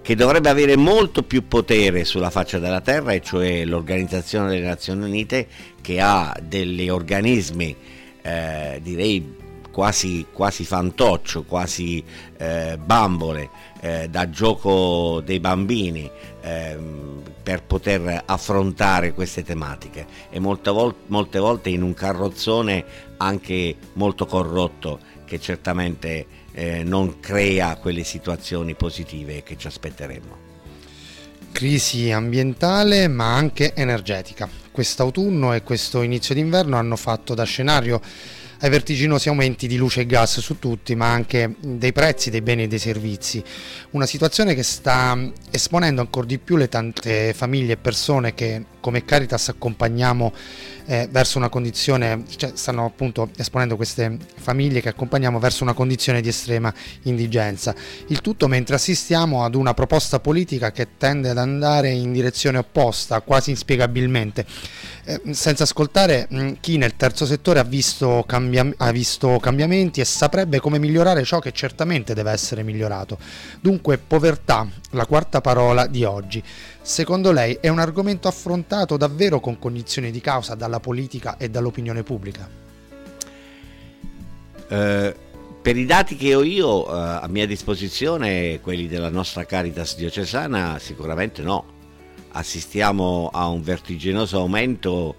che 0.02 0.16
dovrebbe 0.16 0.48
avere 0.48 0.78
molto 0.78 1.22
più 1.24 1.50
potere 1.50 2.06
sulla 2.06 2.30
faccia 2.30 2.60
della 2.60 2.80
terra, 2.80 3.12
e 3.12 3.22
cioè 3.22 3.66
l'Organizzazione 3.66 4.48
delle 4.48 4.66
Nazioni 4.66 5.04
Unite, 5.04 5.48
che 5.82 6.00
ha 6.00 6.34
degli 6.42 6.88
organismi, 6.88 7.76
eh, 8.22 8.80
direi 8.82 9.36
quasi, 9.70 10.28
quasi, 10.32 10.64
fantoccio, 10.64 11.44
quasi 11.44 12.02
eh, 12.38 12.80
bambole, 12.82 13.50
eh, 13.82 14.08
da 14.10 14.30
gioco 14.30 15.22
dei 15.26 15.42
bambini, 15.42 16.10
ehm, 16.42 17.22
per 17.44 17.64
poter 17.64 18.24
affrontare 18.26 19.14
queste 19.14 19.44
tematiche. 19.44 20.06
E 20.30 20.40
molte, 20.40 20.72
vol- 20.72 20.96
molte 21.08 21.38
volte 21.38 21.70
in 21.70 21.82
un 21.82 21.94
carrozzone 21.94 23.08
anche 23.18 23.76
molto 23.94 24.26
corrotto 24.26 25.18
che 25.30 25.40
certamente 25.40 26.26
eh, 26.54 26.82
non 26.84 27.20
crea 27.20 27.76
quelle 27.76 28.04
situazioni 28.04 28.74
positive 28.74 29.44
che 29.44 29.56
ci 29.58 29.68
aspetteremmo. 29.68 30.48
Crisi 31.52 32.12
ambientale 32.12 33.08
ma 33.08 33.36
anche 33.36 33.76
energetica. 33.76 34.50
Quest'autunno 34.72 35.54
e 35.54 35.62
questo 35.62 36.02
inizio 36.02 36.34
d'inverno 36.34 36.78
hanno 36.78 36.96
fatto 36.96 37.36
da 37.36 37.44
scenario 37.44 38.02
ai 38.60 38.70
vertiginosi 38.70 39.30
aumenti 39.30 39.68
di 39.68 39.78
luce 39.78 40.02
e 40.02 40.06
gas 40.06 40.40
su 40.40 40.60
tutti, 40.60 40.96
ma 40.96 41.12
anche 41.12 41.56
dei 41.60 41.94
prezzi 41.94 42.30
dei 42.30 42.42
beni 42.42 42.64
e 42.64 42.68
dei 42.68 42.80
servizi. 42.80 43.44
Una 43.92 44.06
situazione 44.06 44.54
che 44.56 44.64
sta 44.64 45.18
esponendo 45.52 46.02
ancora 46.02 46.26
di 46.26 46.40
più 46.40 46.58
le 46.58 46.70
tante 46.70 47.34
famiglie 47.34 47.74
e 47.74 47.78
persone 47.78 48.34
che 48.34 48.66
come 48.80 49.04
Caritas 49.06 49.50
accompagniamo 49.50 50.34
eh, 50.86 51.08
verso 51.12 51.38
una 51.38 51.50
condizione, 51.50 52.24
cioè 52.36 52.52
stanno 52.56 52.86
appunto 52.86 53.30
esponendo 53.38 53.76
queste 53.76 54.18
famiglie 54.38 54.82
che 54.82 54.90
accompagniamo 54.90 55.38
verso 55.38 55.64
una 55.64 55.74
condizione 55.74 56.22
di 56.22 56.30
estrema 56.30 56.74
indigenza. 57.04 57.76
Il 58.08 58.22
tutto 58.22 58.48
mentre 58.48 58.76
assistiamo 58.76 59.44
ad 59.44 59.56
una 59.56 59.74
proposta 59.74 60.20
politica 60.20 60.72
che 60.72 60.88
tende 60.98 61.30
ad 61.30 61.38
andare 61.38 61.90
in 61.90 62.12
direzione 62.12 62.58
opposta, 62.58 63.22
quasi 63.22 63.52
inspiegabilmente, 63.52 64.46
eh, 65.04 65.22
senza 65.32 65.64
ascoltare 65.64 66.28
mh, 66.30 66.54
chi 66.60 66.78
nel 66.78 66.96
terzo 66.96 67.26
settore 67.26 67.60
ha 67.60 67.64
visto, 67.64 68.24
cambia- 68.50 68.74
ha 68.78 68.92
visto 68.92 69.38
cambiamenti 69.40 70.02
e 70.02 70.06
saprebbe 70.06 70.60
come 70.60 70.80
migliorare 70.80 71.24
ciò 71.24 71.40
che 71.40 71.52
certamente 71.52 72.14
deve 72.14 72.32
essere 72.32 72.64
migliorato. 72.64 73.18
Dunque, 73.62 73.98
povertà, 73.98 74.68
la 74.92 75.06
quarta 75.06 75.42
parola 75.42 75.88
di 75.88 76.04
oggi. 76.04 76.44
Secondo 76.82 77.32
lei 77.32 77.58
è 77.62 77.68
un 77.68 77.80
argomento 77.80 78.28
affrontato 78.28 78.98
davvero 78.98 79.40
con 79.40 79.60
cognizione 79.60 80.12
di 80.12 80.22
causa 80.22 80.56
dalla 80.56 80.80
politica 80.80 81.38
e 81.38 81.50
dall'opinione 81.50 82.04
pubblica? 82.04 82.50
Eh, 84.68 85.16
per 85.62 85.78
i 85.78 85.86
dati 85.86 86.16
che 86.16 86.36
ho 86.36 86.44
io 86.44 86.88
eh, 86.88 87.20
a 87.22 87.28
mia 87.28 87.46
disposizione, 87.46 88.60
quelli 88.62 88.88
della 88.88 89.10
nostra 89.10 89.46
Caritas 89.46 89.96
diocesana, 89.96 90.80
sicuramente 90.80 91.42
no. 91.42 91.78
Assistiamo 92.32 93.30
a 93.34 93.48
un 93.48 93.64
vertiginoso 93.64 94.38
aumento 94.38 95.16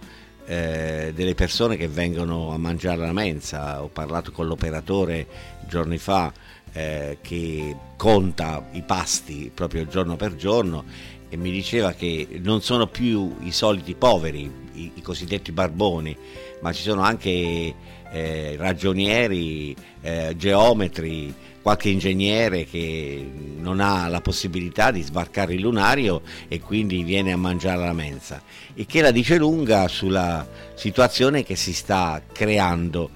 eh, 0.50 1.12
delle 1.14 1.36
persone 1.36 1.76
che 1.76 1.86
vengono 1.86 2.50
a 2.50 2.58
mangiare 2.58 3.02
la 3.02 3.12
mensa. 3.12 3.84
Ho 3.84 3.86
parlato 3.86 4.32
con 4.32 4.48
l'operatore 4.48 5.24
giorni 5.68 5.96
fa 5.96 6.32
eh, 6.72 7.18
che 7.20 7.76
conta 7.96 8.66
i 8.72 8.82
pasti 8.82 9.52
proprio 9.54 9.86
giorno 9.86 10.16
per 10.16 10.34
giorno 10.34 10.84
e 11.28 11.36
mi 11.36 11.52
diceva 11.52 11.92
che 11.92 12.40
non 12.42 12.62
sono 12.62 12.88
più 12.88 13.36
i 13.42 13.52
soliti 13.52 13.94
poveri, 13.94 14.50
i, 14.72 14.90
i 14.96 15.02
cosiddetti 15.02 15.52
barboni, 15.52 16.16
ma 16.62 16.72
ci 16.72 16.82
sono 16.82 17.02
anche 17.02 17.74
eh, 18.10 18.56
ragionieri, 18.58 19.76
eh, 20.00 20.34
geometri, 20.36 21.32
qualche 21.62 21.90
ingegnere 21.90 22.64
che 22.64 23.28
non 23.58 23.80
ha 23.80 24.08
la 24.08 24.20
possibilità 24.20 24.90
di 24.90 25.02
sbarcare 25.02 25.54
il 25.54 25.60
lunario 25.60 26.22
e 26.48 26.60
quindi 26.60 27.02
viene 27.02 27.32
a 27.32 27.36
mangiare 27.36 27.84
la 27.84 27.92
mensa, 27.92 28.42
e 28.74 28.86
che 28.86 29.02
la 29.02 29.10
dice 29.10 29.36
lunga 29.36 29.86
sulla 29.88 30.46
situazione 30.74 31.42
che 31.44 31.56
si 31.56 31.72
sta 31.72 32.22
creando. 32.32 33.10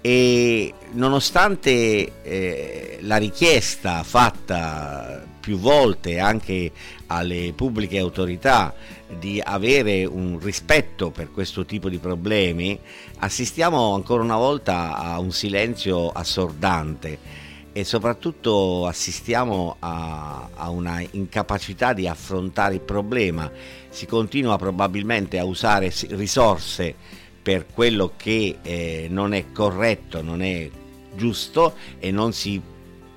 E 0.00 0.74
nonostante 0.92 2.22
eh, 2.22 2.98
la 3.00 3.16
richiesta 3.16 4.02
fatta 4.02 5.24
più 5.40 5.58
volte 5.58 6.18
anche 6.18 6.72
alle 7.06 7.52
pubbliche 7.54 7.98
autorità 7.98 8.74
di 9.18 9.40
avere 9.42 10.04
un 10.04 10.38
rispetto 10.38 11.10
per 11.10 11.30
questo 11.30 11.64
tipo 11.64 11.88
di 11.88 11.98
problemi, 11.98 12.78
assistiamo 13.18 13.94
ancora 13.94 14.22
una 14.22 14.36
volta 14.36 14.96
a 14.96 15.18
un 15.20 15.32
silenzio 15.32 16.10
assordante 16.10 17.43
e 17.76 17.82
soprattutto 17.82 18.86
assistiamo 18.86 19.74
a, 19.80 20.48
a 20.54 20.70
una 20.70 21.04
incapacità 21.10 21.92
di 21.92 22.06
affrontare 22.06 22.74
il 22.74 22.80
problema. 22.80 23.50
Si 23.88 24.06
continua 24.06 24.56
probabilmente 24.56 25.40
a 25.40 25.44
usare 25.44 25.92
risorse 26.10 26.94
per 27.42 27.66
quello 27.66 28.12
che 28.16 28.58
eh, 28.62 29.08
non 29.10 29.34
è 29.34 29.50
corretto, 29.50 30.22
non 30.22 30.40
è 30.40 30.70
giusto 31.16 31.74
e 31.98 32.12
non 32.12 32.32
si 32.32 32.62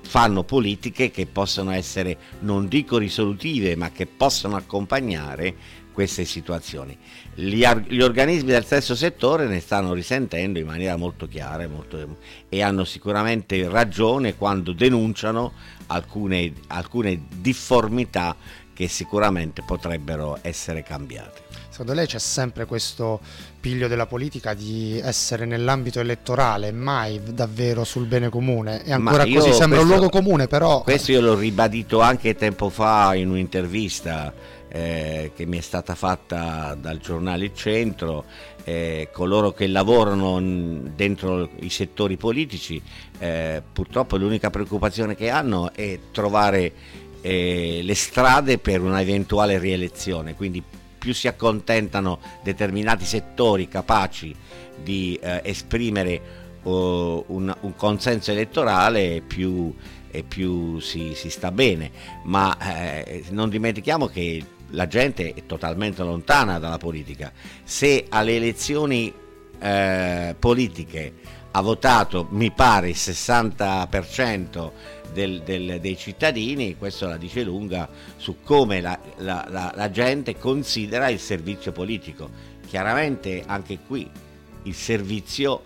fanno 0.00 0.42
politiche 0.42 1.12
che 1.12 1.26
possono 1.26 1.70
essere, 1.70 2.18
non 2.40 2.66
dico 2.66 2.98
risolutive, 2.98 3.76
ma 3.76 3.92
che 3.92 4.06
possono 4.06 4.56
accompagnare 4.56 5.54
queste 5.98 6.24
situazioni. 6.24 6.96
Gli, 7.34 7.66
gli, 7.88 8.00
organismi 8.00 8.52
del 8.52 8.64
terzo 8.64 8.94
settore 8.94 9.48
ne 9.48 9.58
stanno 9.58 9.94
risentendo 9.94 10.60
in 10.60 10.66
maniera 10.66 10.94
molto 10.94 11.26
chiara 11.26 11.66
molto, 11.66 12.18
e 12.48 12.62
hanno 12.62 12.84
sicuramente 12.84 13.68
ragione 13.68 14.36
quando 14.36 14.72
denunciano 14.72 15.54
alcune, 15.88 16.52
alcune 16.68 17.20
difformità 17.28 18.36
che 18.72 18.86
sicuramente 18.86 19.64
potrebbero 19.66 20.38
essere 20.42 20.84
cambiate. 20.84 21.46
Secondo 21.68 21.94
lei 21.94 22.06
c'è 22.06 22.20
sempre 22.20 22.64
questo 22.64 23.18
piglio 23.58 23.88
della 23.88 24.06
politica 24.06 24.54
di 24.54 25.00
essere 25.02 25.46
nell'ambito 25.46 25.98
elettorale, 25.98 26.70
mai 26.70 27.20
davvero 27.24 27.82
sul 27.82 28.06
bene 28.06 28.28
comune? 28.28 28.84
E 28.84 28.92
ancora 28.92 29.24
così 29.24 29.52
sembra 29.52 29.78
questo, 29.78 29.82
un 29.82 29.88
luogo 29.88 30.08
comune, 30.08 30.46
però... 30.46 30.82
Questo 30.82 31.10
io 31.10 31.20
l'ho 31.20 31.34
ribadito 31.34 32.00
anche 32.00 32.36
tempo 32.36 32.68
fa 32.68 33.16
in 33.16 33.30
un'intervista 33.30 34.32
eh, 34.68 35.32
che 35.34 35.46
mi 35.46 35.58
è 35.58 35.60
stata 35.60 35.94
fatta 35.94 36.76
dal 36.78 36.98
giornale 36.98 37.52
Centro. 37.54 38.24
Eh, 38.64 39.08
coloro 39.12 39.52
che 39.52 39.66
lavorano 39.66 40.38
dentro 40.94 41.48
i 41.60 41.70
settori 41.70 42.18
politici, 42.18 42.80
eh, 43.18 43.62
purtroppo 43.72 44.18
l'unica 44.18 44.50
preoccupazione 44.50 45.16
che 45.16 45.30
hanno 45.30 45.72
è 45.72 45.98
trovare 46.12 46.72
eh, 47.22 47.80
le 47.82 47.94
strade 47.94 48.58
per 48.58 48.82
una 48.82 49.00
eventuale 49.00 49.58
rielezione, 49.58 50.34
quindi 50.34 50.62
più 50.98 51.14
si 51.14 51.28
accontentano 51.28 52.18
determinati 52.42 53.06
settori 53.06 53.68
capaci 53.68 54.34
di 54.82 55.18
eh, 55.22 55.40
esprimere 55.44 56.20
uh, 56.64 57.24
un, 57.28 57.54
un, 57.60 57.74
consenso 57.74 58.32
elettorale, 58.32 59.22
più, 59.26 59.74
più 60.26 60.78
si, 60.80 61.12
si, 61.14 61.30
sta 61.30 61.50
bene. 61.50 61.90
Ma 62.24 62.54
non 63.30 63.48
dimentichiamo 63.48 64.06
che 64.08 64.44
la 64.70 64.86
gente 64.86 65.34
è 65.34 65.46
totalmente 65.46 66.02
lontana 66.02 66.58
dalla 66.58 66.78
politica. 66.78 67.32
Se 67.64 68.06
alle 68.08 68.36
elezioni 68.36 69.12
eh, 69.58 70.34
politiche 70.38 71.14
ha 71.52 71.60
votato, 71.60 72.26
mi 72.30 72.50
pare, 72.50 72.90
il 72.90 72.96
60% 72.96 74.70
del, 75.12 75.42
del, 75.42 75.80
dei 75.80 75.96
cittadini, 75.96 76.76
questo 76.76 77.08
la 77.08 77.16
dice 77.16 77.42
lunga 77.42 77.88
su 78.16 78.42
come 78.42 78.80
la, 78.80 78.98
la, 79.18 79.46
la, 79.48 79.72
la 79.74 79.90
gente 79.90 80.36
considera 80.36 81.08
il 81.08 81.18
servizio 81.18 81.72
politico. 81.72 82.30
Chiaramente 82.66 83.42
anche 83.46 83.78
qui 83.86 84.08
il 84.64 84.74
servizio 84.74 85.62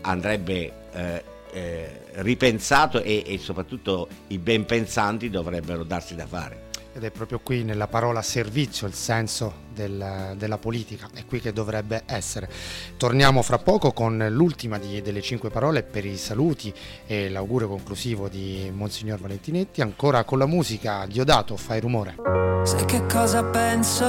andrebbe 0.00 0.72
eh, 0.92 1.24
eh, 1.52 2.00
ripensato 2.14 3.02
e, 3.02 3.22
e, 3.26 3.38
soprattutto 3.38 4.08
i 4.28 4.38
ben 4.38 4.64
pensanti 4.64 5.28
dovrebbero 5.30 5.84
darsi 5.84 6.14
da 6.14 6.26
fare. 6.26 6.65
Ed 6.96 7.04
è 7.04 7.10
proprio 7.10 7.40
qui 7.40 7.62
nella 7.62 7.88
parola 7.88 8.22
servizio 8.22 8.86
il 8.86 8.94
senso 8.94 9.64
del, 9.70 10.32
della 10.38 10.56
politica, 10.56 11.10
è 11.12 11.26
qui 11.26 11.40
che 11.40 11.52
dovrebbe 11.52 12.04
essere. 12.06 12.48
Torniamo 12.96 13.42
fra 13.42 13.58
poco 13.58 13.92
con 13.92 14.26
l'ultima 14.30 14.78
di, 14.78 15.02
delle 15.02 15.20
cinque 15.20 15.50
parole 15.50 15.82
per 15.82 16.06
i 16.06 16.16
saluti 16.16 16.72
e 17.06 17.28
l'augurio 17.28 17.68
conclusivo 17.68 18.28
di 18.28 18.72
Monsignor 18.74 19.18
Valentinetti, 19.18 19.82
ancora 19.82 20.24
con 20.24 20.38
la 20.38 20.46
musica 20.46 21.04
Diodato, 21.04 21.58
fai 21.58 21.80
rumore. 21.80 22.14
Sai 22.62 22.86
che 22.86 23.04
cosa 23.04 23.44
penso? 23.44 24.06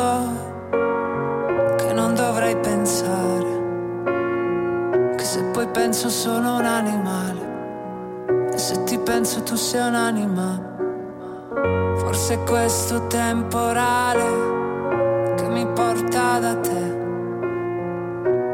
Che 1.78 1.92
non 1.92 2.16
dovrei 2.16 2.56
pensare, 2.56 4.06
che 5.18 5.24
se 5.26 5.44
poi 5.52 5.68
penso 5.68 6.08
sono 6.08 6.56
un 6.56 6.64
animale, 6.64 8.50
e 8.54 8.58
se 8.58 8.82
ti 8.86 8.98
penso 8.98 9.44
tu 9.44 9.56
sei 9.56 9.86
un'anima 9.86 10.76
Forse 11.98 12.38
questo 12.40 13.08
temporale 13.08 15.36
che 15.36 15.48
mi 15.48 15.66
porta 15.68 16.40
da 16.40 16.56
te. 16.56 16.96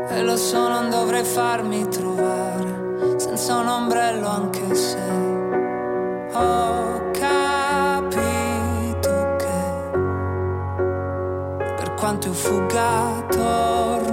E 0.10 0.22
lo 0.22 0.36
so, 0.38 0.68
non 0.68 0.90
dovrei 0.90 1.24
farmi 1.24 1.88
trovare 1.88 2.82
senza 3.18 3.56
un 3.58 3.68
ombrello 3.68 4.28
anche 4.28 4.76
se 4.76 4.98
ho 6.34 7.12
capito 7.12 9.36
che 9.38 9.62
per 11.76 11.94
quanto 11.96 12.28
io 12.28 12.34
fugga 12.34 13.24
torno 13.30 14.13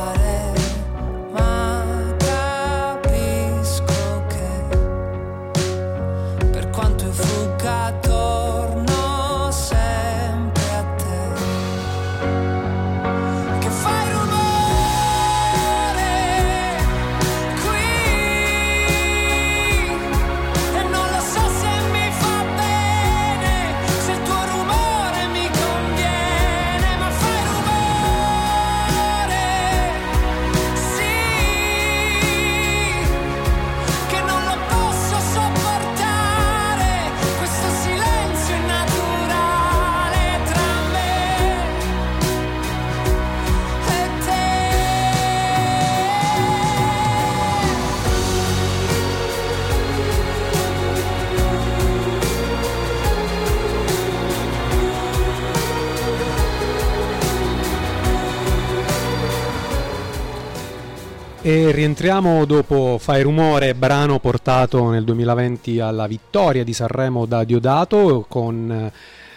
Rientriamo 61.81 62.45
dopo 62.45 62.99
Fai 62.99 63.23
Rumore, 63.23 63.73
brano 63.73 64.19
portato 64.19 64.91
nel 64.91 65.03
2020 65.03 65.79
alla 65.79 66.05
vittoria 66.05 66.63
di 66.63 66.73
Sanremo 66.73 67.25
da 67.25 67.43
Diodato 67.43 68.23
con 68.29 68.91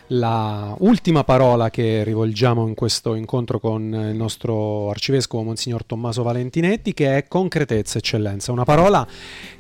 la 0.09 0.75
ultima 0.81 1.25
parola 1.25 1.71
che 1.71 2.05
rivolgiamo 2.05 2.67
in 2.67 2.75
questo 2.75 3.15
incontro 3.15 3.59
con 3.59 3.83
il 3.83 4.17
nostro 4.17 4.91
arcivescovo 4.91 5.43
Monsignor 5.43 5.85
Tommaso 5.85 6.23
Valentinetti 6.23 6.93
che 6.93 7.17
è 7.17 7.27
concretezza 7.27 7.99
eccellenza, 7.99 8.53
una 8.53 8.65
parola 8.65 9.07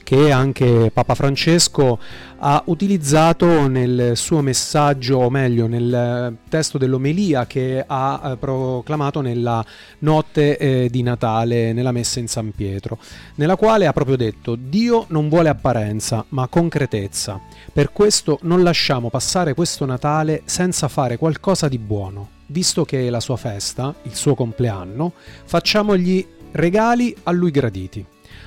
che 0.04 0.30
anche 0.30 0.90
Papa 0.92 1.14
Francesco 1.14 1.98
ha 2.38 2.62
utilizzato 2.66 3.66
nel 3.68 4.12
suo 4.16 4.42
messaggio, 4.42 5.16
o 5.16 5.30
meglio 5.30 5.66
nel 5.66 6.37
testo 6.50 6.76
dell'omelia 6.76 7.46
che 7.46 7.83
ha 7.85 8.20
eh, 8.22 8.37
proclamato 8.37 9.22
nella 9.22 9.64
notte 10.00 10.59
eh, 10.59 10.88
di 10.90 11.02
Natale, 11.02 11.72
nella 11.72 11.90
messa 11.90 12.20
in 12.20 12.28
San 12.28 12.52
Pietro, 12.54 12.98
nella 13.37 13.57
quale 13.57 13.87
ha 13.87 13.92
proprio 13.94 14.16
detto 14.16 14.57
Dio 14.57 15.07
non 15.09 15.30
vuole 15.30 15.48
apparenza 15.48 16.22
ma 16.28 16.46
concretezza, 16.48 17.40
per 17.72 17.90
questo 17.92 18.38
non 18.42 18.62
lasciamo 18.62 19.09
passare 19.09 19.54
questo 19.54 19.87
Natale 19.87 20.34
senza 20.44 20.88
fare 20.88 21.16
qualcosa 21.16 21.68
di 21.68 21.79
buono. 21.79 22.29
Visto 22.47 22.85
che 22.85 23.07
è 23.07 23.11
la 23.11 23.20
sua 23.20 23.37
festa, 23.37 23.94
il 24.03 24.14
suo 24.14 24.35
compleanno, 24.35 25.12
facciamogli 25.44 26.27
regali 26.53 27.14
a 27.23 27.31
lui 27.31 27.51
graditi. 27.51 28.05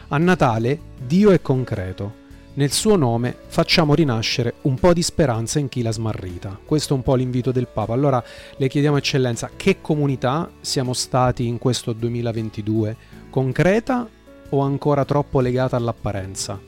A 0.10 0.18
Natale 0.18 0.80
Dio 1.06 1.32
è 1.32 1.42
concreto. 1.42 2.26
Nel 2.54 2.72
suo 2.72 2.96
nome 2.96 3.36
facciamo 3.48 3.94
rinascere 3.94 4.56
un 4.62 4.76
po' 4.76 4.94
di 4.94 5.04
speranza 5.04 5.60
in 5.60 5.70
chi 5.70 5.82
l'ha 5.82 5.92
smarrita. 5.92 6.60
Questo 6.66 6.94
è 6.94 6.98
un 6.98 7.04
po' 7.04 7.16
l'invito 7.16 7.52
del 7.52 7.68
Papa. 7.68 7.94
Allora 7.94 8.24
le 8.56 8.68
chiediamo 8.68 8.98
eccellenza, 8.98 9.52
che 9.56 9.80
comunità 9.80 10.50
siamo 10.62 10.94
stati 10.94 11.46
in 11.46 11.60
questo 11.60 11.94
2022? 11.94 12.96
Concreta 13.30 14.08
o 14.50 14.60
ancora 14.62 15.06
troppo 15.06 15.40
legata 15.40 15.76
all'apparenza? 15.76 16.67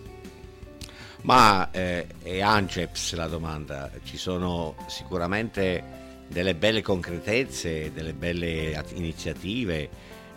Ma 1.22 1.70
eh, 1.72 2.08
è 2.24 2.40
Anceps 2.40 3.14
la 3.16 3.28
domanda, 3.28 3.92
ci 4.04 4.18
sono 4.18 4.76
sicuramente 4.88 5.84
delle 6.28 6.56
belle 6.56 6.82
concretezze, 6.82 7.92
delle 7.92 8.14
belle 8.14 8.82
iniziative, 8.94 9.90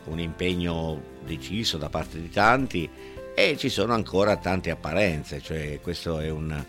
un 0.04 0.18
impegno 0.18 1.00
deciso 1.24 1.78
da 1.78 1.88
parte 1.88 2.20
di 2.20 2.30
tanti 2.30 2.88
e 3.34 3.56
ci 3.56 3.68
sono 3.68 3.94
ancora 3.94 4.36
tante 4.36 4.70
apparenze, 4.70 5.40
cioè 5.40 5.78
questa 5.80 6.22
è, 6.22 6.30
un, 6.30 6.62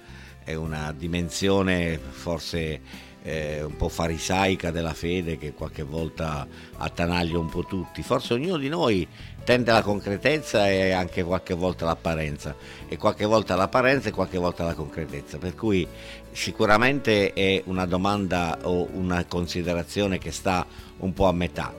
è, 0.43 0.53
una 0.53 0.93
dimensione 0.95 1.97
forse 1.97 2.79
eh, 3.23 3.63
un 3.63 3.75
po' 3.75 3.89
farisaica 3.89 4.69
della 4.69 4.93
fede 4.93 5.37
che 5.37 5.53
qualche 5.53 5.83
volta 5.83 6.47
attanaglia 6.77 7.39
un 7.39 7.49
po' 7.49 7.65
tutti. 7.65 8.03
Forse 8.03 8.33
ognuno 8.33 8.57
di 8.57 8.69
noi 8.69 9.07
tende 9.43 9.71
alla 9.71 9.81
concretezza 9.81 10.69
e 10.69 10.91
anche 10.91 11.23
qualche 11.23 11.53
volta 11.53 11.85
all'apparenza, 11.85 12.55
e 12.87 12.97
qualche 12.97 13.25
volta 13.25 13.55
all'apparenza 13.55 14.09
e 14.09 14.11
qualche 14.11 14.37
volta 14.37 14.63
alla 14.63 14.75
concretezza, 14.75 15.37
per 15.37 15.55
cui 15.55 15.87
sicuramente 16.31 17.33
è 17.33 17.61
una 17.65 17.85
domanda 17.85 18.59
o 18.63 18.87
una 18.93 19.25
considerazione 19.25 20.17
che 20.17 20.31
sta 20.31 20.65
un 20.99 21.13
po' 21.13 21.27
a 21.27 21.33
metà 21.33 21.73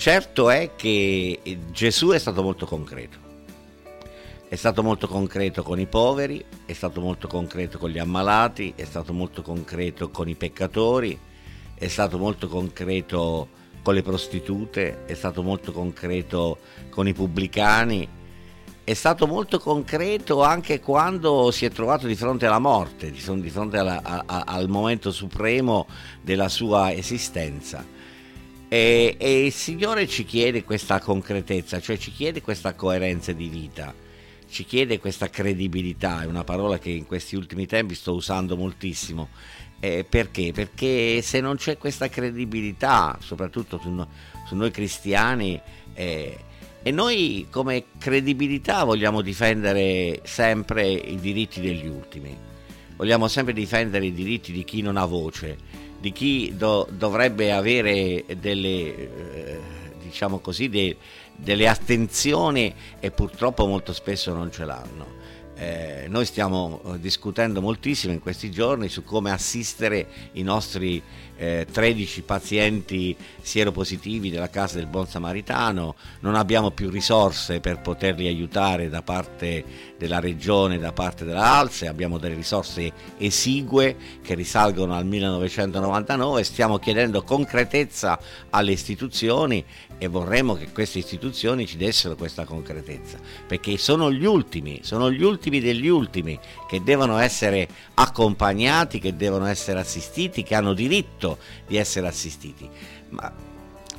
Certo 0.00 0.48
è 0.48 0.70
che 0.76 1.38
Gesù 1.72 2.08
è 2.08 2.18
stato 2.18 2.42
molto 2.42 2.64
concreto. 2.64 3.29
È 4.50 4.56
stato 4.56 4.82
molto 4.82 5.06
concreto 5.06 5.62
con 5.62 5.78
i 5.78 5.86
poveri, 5.86 6.44
è 6.66 6.72
stato 6.72 7.00
molto 7.00 7.28
concreto 7.28 7.78
con 7.78 7.88
gli 7.88 8.00
ammalati, 8.00 8.72
è 8.74 8.84
stato 8.84 9.12
molto 9.12 9.42
concreto 9.42 10.10
con 10.10 10.28
i 10.28 10.34
peccatori, 10.34 11.16
è 11.72 11.86
stato 11.86 12.18
molto 12.18 12.48
concreto 12.48 13.48
con 13.80 13.94
le 13.94 14.02
prostitute, 14.02 15.04
è 15.04 15.14
stato 15.14 15.44
molto 15.44 15.70
concreto 15.70 16.58
con 16.88 17.06
i 17.06 17.12
pubblicani, 17.12 18.08
è 18.82 18.92
stato 18.92 19.28
molto 19.28 19.60
concreto 19.60 20.42
anche 20.42 20.80
quando 20.80 21.52
si 21.52 21.64
è 21.64 21.70
trovato 21.70 22.08
di 22.08 22.16
fronte 22.16 22.46
alla 22.46 22.58
morte, 22.58 23.12
di 23.12 23.20
fronte 23.20 23.78
alla, 23.78 24.02
a, 24.02 24.42
al 24.48 24.68
momento 24.68 25.12
supremo 25.12 25.86
della 26.20 26.48
sua 26.48 26.92
esistenza. 26.92 27.86
E, 28.66 29.14
e, 29.16 29.44
il 29.44 29.52
Signore 29.52 30.08
ci 30.08 30.24
chiede 30.24 30.64
questa 30.64 30.98
concretezza, 30.98 31.78
cioè 31.78 31.96
ci 31.96 32.10
chiede 32.10 32.42
questa 32.42 32.74
coerenza 32.74 33.30
di 33.30 33.46
vita, 33.46 34.08
ci 34.50 34.64
chiede 34.64 34.98
questa 34.98 35.30
credibilità, 35.30 36.22
è 36.22 36.26
una 36.26 36.44
parola 36.44 36.78
che 36.78 36.90
in 36.90 37.06
questi 37.06 37.36
ultimi 37.36 37.66
tempi 37.66 37.94
sto 37.94 38.12
usando 38.14 38.56
moltissimo. 38.56 39.28
Eh, 39.78 40.04
perché? 40.06 40.52
Perché 40.52 41.22
se 41.22 41.40
non 41.40 41.56
c'è 41.56 41.78
questa 41.78 42.08
credibilità, 42.08 43.16
soprattutto 43.20 43.78
su, 43.80 43.88
no, 43.88 44.08
su 44.46 44.54
noi 44.54 44.70
cristiani, 44.70 45.58
eh, 45.94 46.38
e 46.82 46.90
noi 46.90 47.46
come 47.50 47.84
credibilità 47.98 48.84
vogliamo 48.84 49.20
difendere 49.20 50.20
sempre 50.24 50.90
i 50.90 51.16
diritti 51.16 51.60
degli 51.60 51.86
ultimi, 51.86 52.36
vogliamo 52.96 53.28
sempre 53.28 53.52
difendere 53.52 54.06
i 54.06 54.12
diritti 54.12 54.52
di 54.52 54.64
chi 54.64 54.82
non 54.82 54.96
ha 54.96 55.04
voce, 55.04 55.56
di 56.00 56.12
chi 56.12 56.54
do, 56.56 56.88
dovrebbe 56.90 57.52
avere 57.52 58.24
delle, 58.38 58.68
eh, 58.68 59.60
diciamo 60.02 60.38
così, 60.38 60.68
de, 60.68 60.96
delle 61.40 61.68
attenzioni 61.68 62.74
e 63.00 63.10
purtroppo 63.10 63.66
molto 63.66 63.92
spesso 63.92 64.32
non 64.32 64.50
ce 64.50 64.64
l'hanno. 64.64 65.18
Eh, 65.56 66.06
noi 66.08 66.24
stiamo 66.24 66.80
eh, 66.86 67.00
discutendo 67.00 67.60
moltissimo 67.60 68.14
in 68.14 68.20
questi 68.20 68.50
giorni 68.50 68.88
su 68.88 69.04
come 69.04 69.30
assistere 69.30 70.06
i 70.32 70.42
nostri 70.42 71.02
eh, 71.40 71.66
13 71.72 72.20
pazienti 72.20 73.16
sieropositivi 73.40 74.28
della 74.28 74.50
Casa 74.50 74.76
del 74.76 74.86
Buon 74.86 75.06
Samaritano, 75.06 75.94
non 76.20 76.34
abbiamo 76.34 76.70
più 76.70 76.90
risorse 76.90 77.60
per 77.60 77.80
poterli 77.80 78.26
aiutare 78.26 78.90
da 78.90 79.00
parte 79.00 79.64
della 79.96 80.20
regione, 80.20 80.78
da 80.78 80.92
parte 80.92 81.24
della 81.24 81.56
Alse, 81.56 81.88
abbiamo 81.88 82.18
delle 82.18 82.34
risorse 82.34 82.92
esigue 83.16 83.96
che 84.22 84.34
risalgono 84.34 84.94
al 84.94 85.06
1999, 85.06 86.44
stiamo 86.44 86.78
chiedendo 86.78 87.22
concretezza 87.22 88.18
alle 88.50 88.72
istituzioni 88.72 89.64
e 89.96 90.08
vorremmo 90.08 90.54
che 90.54 90.72
queste 90.72 90.98
istituzioni 90.98 91.66
ci 91.66 91.76
dessero 91.76 92.16
questa 92.16 92.44
concretezza, 92.44 93.18
perché 93.46 93.78
sono 93.78 94.12
gli 94.12 94.24
ultimi, 94.24 94.80
sono 94.82 95.10
gli 95.10 95.22
ultimi 95.22 95.60
degli 95.60 95.88
ultimi 95.88 96.38
che 96.68 96.82
devono 96.82 97.18
essere 97.18 97.68
accompagnati, 97.94 98.98
che 98.98 99.16
devono 99.16 99.46
essere 99.46 99.78
assistiti, 99.78 100.42
che 100.42 100.54
hanno 100.54 100.72
diritto 100.72 101.29
di 101.66 101.76
essere 101.76 102.06
assistiti. 102.06 102.68
Ma, 103.10 103.32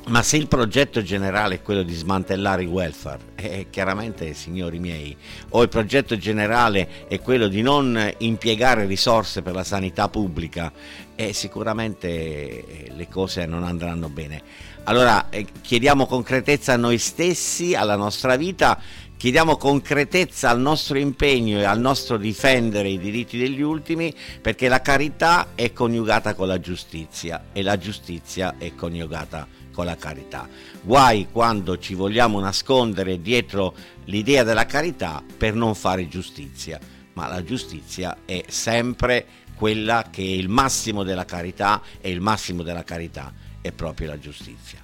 ma 0.06 0.22
se 0.22 0.36
il 0.36 0.48
progetto 0.48 1.00
generale 1.00 1.56
è 1.56 1.62
quello 1.62 1.84
di 1.84 1.94
smantellare 1.94 2.62
il 2.62 2.68
welfare, 2.68 3.20
eh, 3.36 3.66
chiaramente, 3.70 4.34
signori 4.34 4.80
miei, 4.80 5.16
o 5.50 5.62
il 5.62 5.68
progetto 5.68 6.16
generale 6.16 7.06
è 7.06 7.20
quello 7.20 7.46
di 7.46 7.62
non 7.62 8.12
impiegare 8.18 8.84
risorse 8.86 9.42
per 9.42 9.54
la 9.54 9.62
sanità 9.62 10.08
pubblica, 10.08 10.72
eh, 11.14 11.32
sicuramente 11.32 12.08
eh, 12.08 12.92
le 12.94 13.08
cose 13.08 13.46
non 13.46 13.62
andranno 13.62 14.08
bene. 14.08 14.42
Allora 14.84 15.30
eh, 15.30 15.46
chiediamo 15.60 16.06
concretezza 16.06 16.72
a 16.72 16.76
noi 16.76 16.98
stessi, 16.98 17.76
alla 17.76 17.94
nostra 17.94 18.34
vita 18.34 18.80
Chiediamo 19.22 19.56
concretezza 19.56 20.50
al 20.50 20.58
nostro 20.58 20.98
impegno 20.98 21.60
e 21.60 21.64
al 21.64 21.78
nostro 21.78 22.16
difendere 22.16 22.88
i 22.88 22.98
diritti 22.98 23.38
degli 23.38 23.60
ultimi 23.60 24.12
perché 24.40 24.66
la 24.66 24.80
carità 24.80 25.50
è 25.54 25.72
coniugata 25.72 26.34
con 26.34 26.48
la 26.48 26.58
giustizia 26.58 27.44
e 27.52 27.62
la 27.62 27.78
giustizia 27.78 28.56
è 28.58 28.74
coniugata 28.74 29.46
con 29.72 29.84
la 29.84 29.94
carità. 29.94 30.48
Guai 30.80 31.28
quando 31.30 31.78
ci 31.78 31.94
vogliamo 31.94 32.40
nascondere 32.40 33.20
dietro 33.20 33.76
l'idea 34.06 34.42
della 34.42 34.66
carità 34.66 35.22
per 35.36 35.54
non 35.54 35.76
fare 35.76 36.08
giustizia, 36.08 36.80
ma 37.12 37.28
la 37.28 37.44
giustizia 37.44 38.22
è 38.24 38.42
sempre 38.48 39.24
quella 39.54 40.08
che 40.10 40.22
è 40.22 40.34
il 40.34 40.48
massimo 40.48 41.04
della 41.04 41.24
carità 41.24 41.80
e 42.00 42.10
il 42.10 42.20
massimo 42.20 42.64
della 42.64 42.82
carità 42.82 43.32
è 43.60 43.70
proprio 43.70 44.08
la 44.08 44.18
giustizia. 44.18 44.81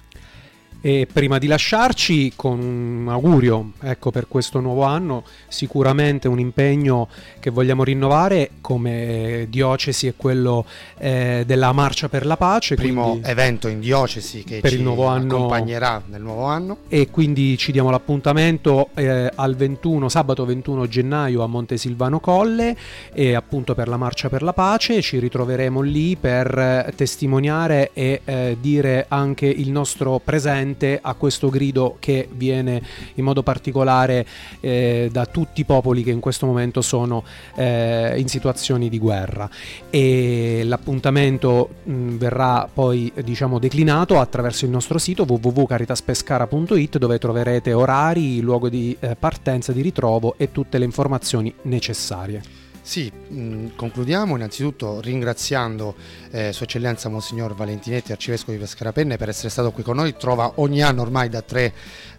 E 0.81 1.07
prima 1.11 1.39
di 1.39 1.47
lasciarci, 1.47 2.31
con 2.37 2.59
un 2.59 3.09
augurio 3.09 3.73
ecco, 3.81 4.11
per 4.11 4.29
questo 4.29 4.61
nuovo 4.61 4.83
anno, 4.83 5.25
sicuramente 5.49 6.29
un 6.29 6.39
impegno 6.39 7.09
che 7.41 7.49
vogliamo 7.49 7.83
rinnovare 7.83 8.51
come 8.61 9.47
diocesi 9.49 10.07
è 10.07 10.13
quello 10.15 10.63
eh, 10.97 11.43
della 11.45 11.73
Marcia 11.73 12.07
per 12.07 12.25
la 12.25 12.37
Pace. 12.37 12.75
Primo 12.75 13.19
evento 13.23 13.67
in 13.67 13.81
diocesi 13.81 14.45
che 14.45 14.61
per 14.61 14.71
ci 14.71 14.77
il 14.77 14.83
nuovo 14.83 15.07
anno, 15.07 15.35
accompagnerà 15.35 16.01
nel 16.07 16.21
nuovo 16.21 16.45
anno. 16.45 16.77
E 16.87 17.09
quindi 17.09 17.57
ci 17.57 17.73
diamo 17.73 17.89
l'appuntamento 17.89 18.89
eh, 18.93 19.29
al 19.35 19.57
21, 19.57 20.07
sabato 20.07 20.45
21 20.45 20.87
gennaio 20.87 21.43
a 21.43 21.47
Montesilvano 21.47 22.21
Colle 22.21 22.77
e 23.11 23.35
appunto 23.35 23.75
per 23.75 23.89
la 23.89 23.97
Marcia 23.97 24.29
per 24.29 24.43
la 24.43 24.53
Pace. 24.53 25.01
Ci 25.01 25.19
ritroveremo 25.19 25.81
lì 25.81 26.15
per 26.15 26.93
testimoniare 26.95 27.91
e 27.91 28.21
eh, 28.23 28.57
dire 28.61 29.07
anche 29.09 29.45
il 29.45 29.71
nostro 29.71 30.21
presente 30.23 30.67
fronte 30.69 30.99
a 31.01 31.13
questo 31.15 31.49
grido 31.49 31.97
che 31.99 32.27
viene 32.31 32.81
in 33.15 33.23
modo 33.23 33.41
particolare 33.43 34.25
eh, 34.59 35.09
da 35.11 35.25
tutti 35.25 35.61
i 35.61 35.65
popoli 35.65 36.03
che 36.03 36.11
in 36.11 36.19
questo 36.19 36.45
momento 36.45 36.81
sono 36.81 37.23
eh, 37.55 38.13
in 38.17 38.27
situazioni 38.27 38.89
di 38.89 38.99
guerra 38.99 39.49
e 39.89 40.61
l'appuntamento 40.63 41.69
mh, 41.83 42.17
verrà 42.17 42.69
poi 42.71 43.11
diciamo 43.23 43.57
declinato 43.57 44.19
attraverso 44.19 44.65
il 44.65 44.71
nostro 44.71 44.97
sito 44.97 45.25
www.caritaspescara.it 45.27 46.97
dove 46.97 47.17
troverete 47.17 47.73
orari, 47.73 48.41
luogo 48.41 48.69
di 48.69 48.95
eh, 48.99 49.15
partenza, 49.15 49.71
di 49.71 49.81
ritrovo 49.81 50.35
e 50.37 50.51
tutte 50.51 50.77
le 50.77 50.85
informazioni 50.85 51.53
necessarie. 51.63 52.58
Sì, 52.89 53.11
mh, 53.11 53.75
concludiamo 53.75 54.35
innanzitutto 54.35 54.99
ringraziando 54.99 55.93
eh, 56.31 56.51
Sua 56.51 56.65
Eccellenza 56.65 57.07
Monsignor 57.07 57.53
Valentinetti, 57.53 58.11
Arcivescovo 58.11 58.53
di 58.53 58.57
Pescarapenne, 58.57 59.15
per 59.15 59.29
essere 59.29 59.49
stato 59.49 59.69
qui 59.69 59.83
con 59.83 59.97
noi. 59.97 60.17
Trova 60.17 60.53
ogni 60.55 60.81
anno 60.81 61.03
ormai 61.03 61.29
da 61.29 61.43
tre 61.43 61.71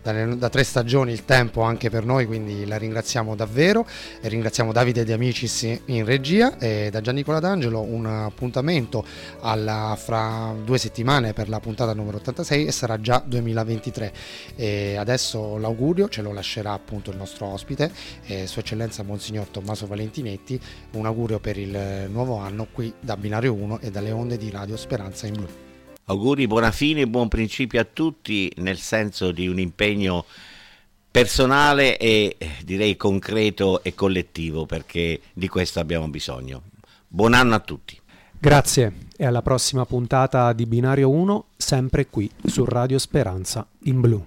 da, 0.02 0.12
da, 0.34 0.48
tre 0.48 0.64
stagioni 0.64 1.12
il 1.12 1.24
tempo 1.24 1.62
anche 1.62 1.90
per 1.90 2.04
noi, 2.04 2.26
quindi 2.26 2.66
la 2.66 2.76
ringraziamo 2.76 3.34
davvero 3.34 3.86
e 4.20 4.28
ringraziamo 4.28 4.72
Davide 4.72 5.04
De 5.04 5.12
Amicis 5.12 5.78
in 5.86 6.04
regia 6.04 6.58
e 6.58 6.88
da 6.90 7.00
Giannicola 7.00 7.40
D'Angelo 7.40 7.80
un 7.80 8.06
appuntamento 8.06 9.04
alla, 9.40 9.96
fra 9.98 10.54
due 10.64 10.78
settimane 10.78 11.32
per 11.32 11.48
la 11.48 11.60
puntata 11.60 11.92
numero 11.94 12.18
86 12.18 12.66
e 12.66 12.72
sarà 12.72 13.00
già 13.00 13.22
2023 13.24 14.12
e 14.56 14.96
adesso 14.96 15.58
l'augurio 15.58 16.08
ce 16.08 16.22
lo 16.22 16.32
lascerà 16.32 16.72
appunto 16.72 17.10
il 17.10 17.16
nostro 17.16 17.46
ospite 17.46 17.90
eh, 18.26 18.46
Sua 18.46 18.62
Eccellenza 18.62 19.02
Monsignor 19.02 19.48
Tommaso 19.48 19.86
Valentinetti. 19.86 20.60
Un 20.92 21.06
augurio 21.06 21.38
per 21.38 21.58
il 21.58 22.08
nuovo 22.10 22.36
anno 22.36 22.66
qui 22.72 22.92
da 23.00 23.16
Binario 23.16 23.54
1 23.54 23.80
e 23.80 23.90
dalle 23.90 24.10
onde 24.10 24.36
di 24.36 24.50
Radio 24.50 24.76
Speranza 24.76 25.26
in 25.26 25.34
Blu 25.34 25.69
Auguri, 26.11 26.49
buona 26.49 26.73
fine 26.73 27.07
buon 27.07 27.29
principio 27.29 27.81
a 27.81 27.85
tutti 27.85 28.53
nel 28.57 28.79
senso 28.79 29.31
di 29.31 29.46
un 29.46 29.61
impegno 29.61 30.25
personale 31.09 31.99
e 31.99 32.37
direi 32.64 32.96
concreto 32.96 33.85
e 33.85 33.94
collettivo 33.94 34.66
perché 34.66 35.20
di 35.33 35.46
questo 35.46 35.79
abbiamo 35.79 36.09
bisogno. 36.09 36.62
Buon 37.07 37.33
anno 37.33 37.55
a 37.55 37.61
tutti. 37.61 37.96
Grazie 38.37 38.92
e 39.16 39.25
alla 39.25 39.42
prossima 39.42 39.87
puntata 39.87 40.53
di 40.53 40.66
Binario 40.66 41.11
1, 41.11 41.44
sempre 41.57 42.09
qui 42.09 42.29
su 42.44 42.64
Radio 42.64 42.99
Speranza 42.99 43.64
in 43.85 44.01
blu. 44.01 44.20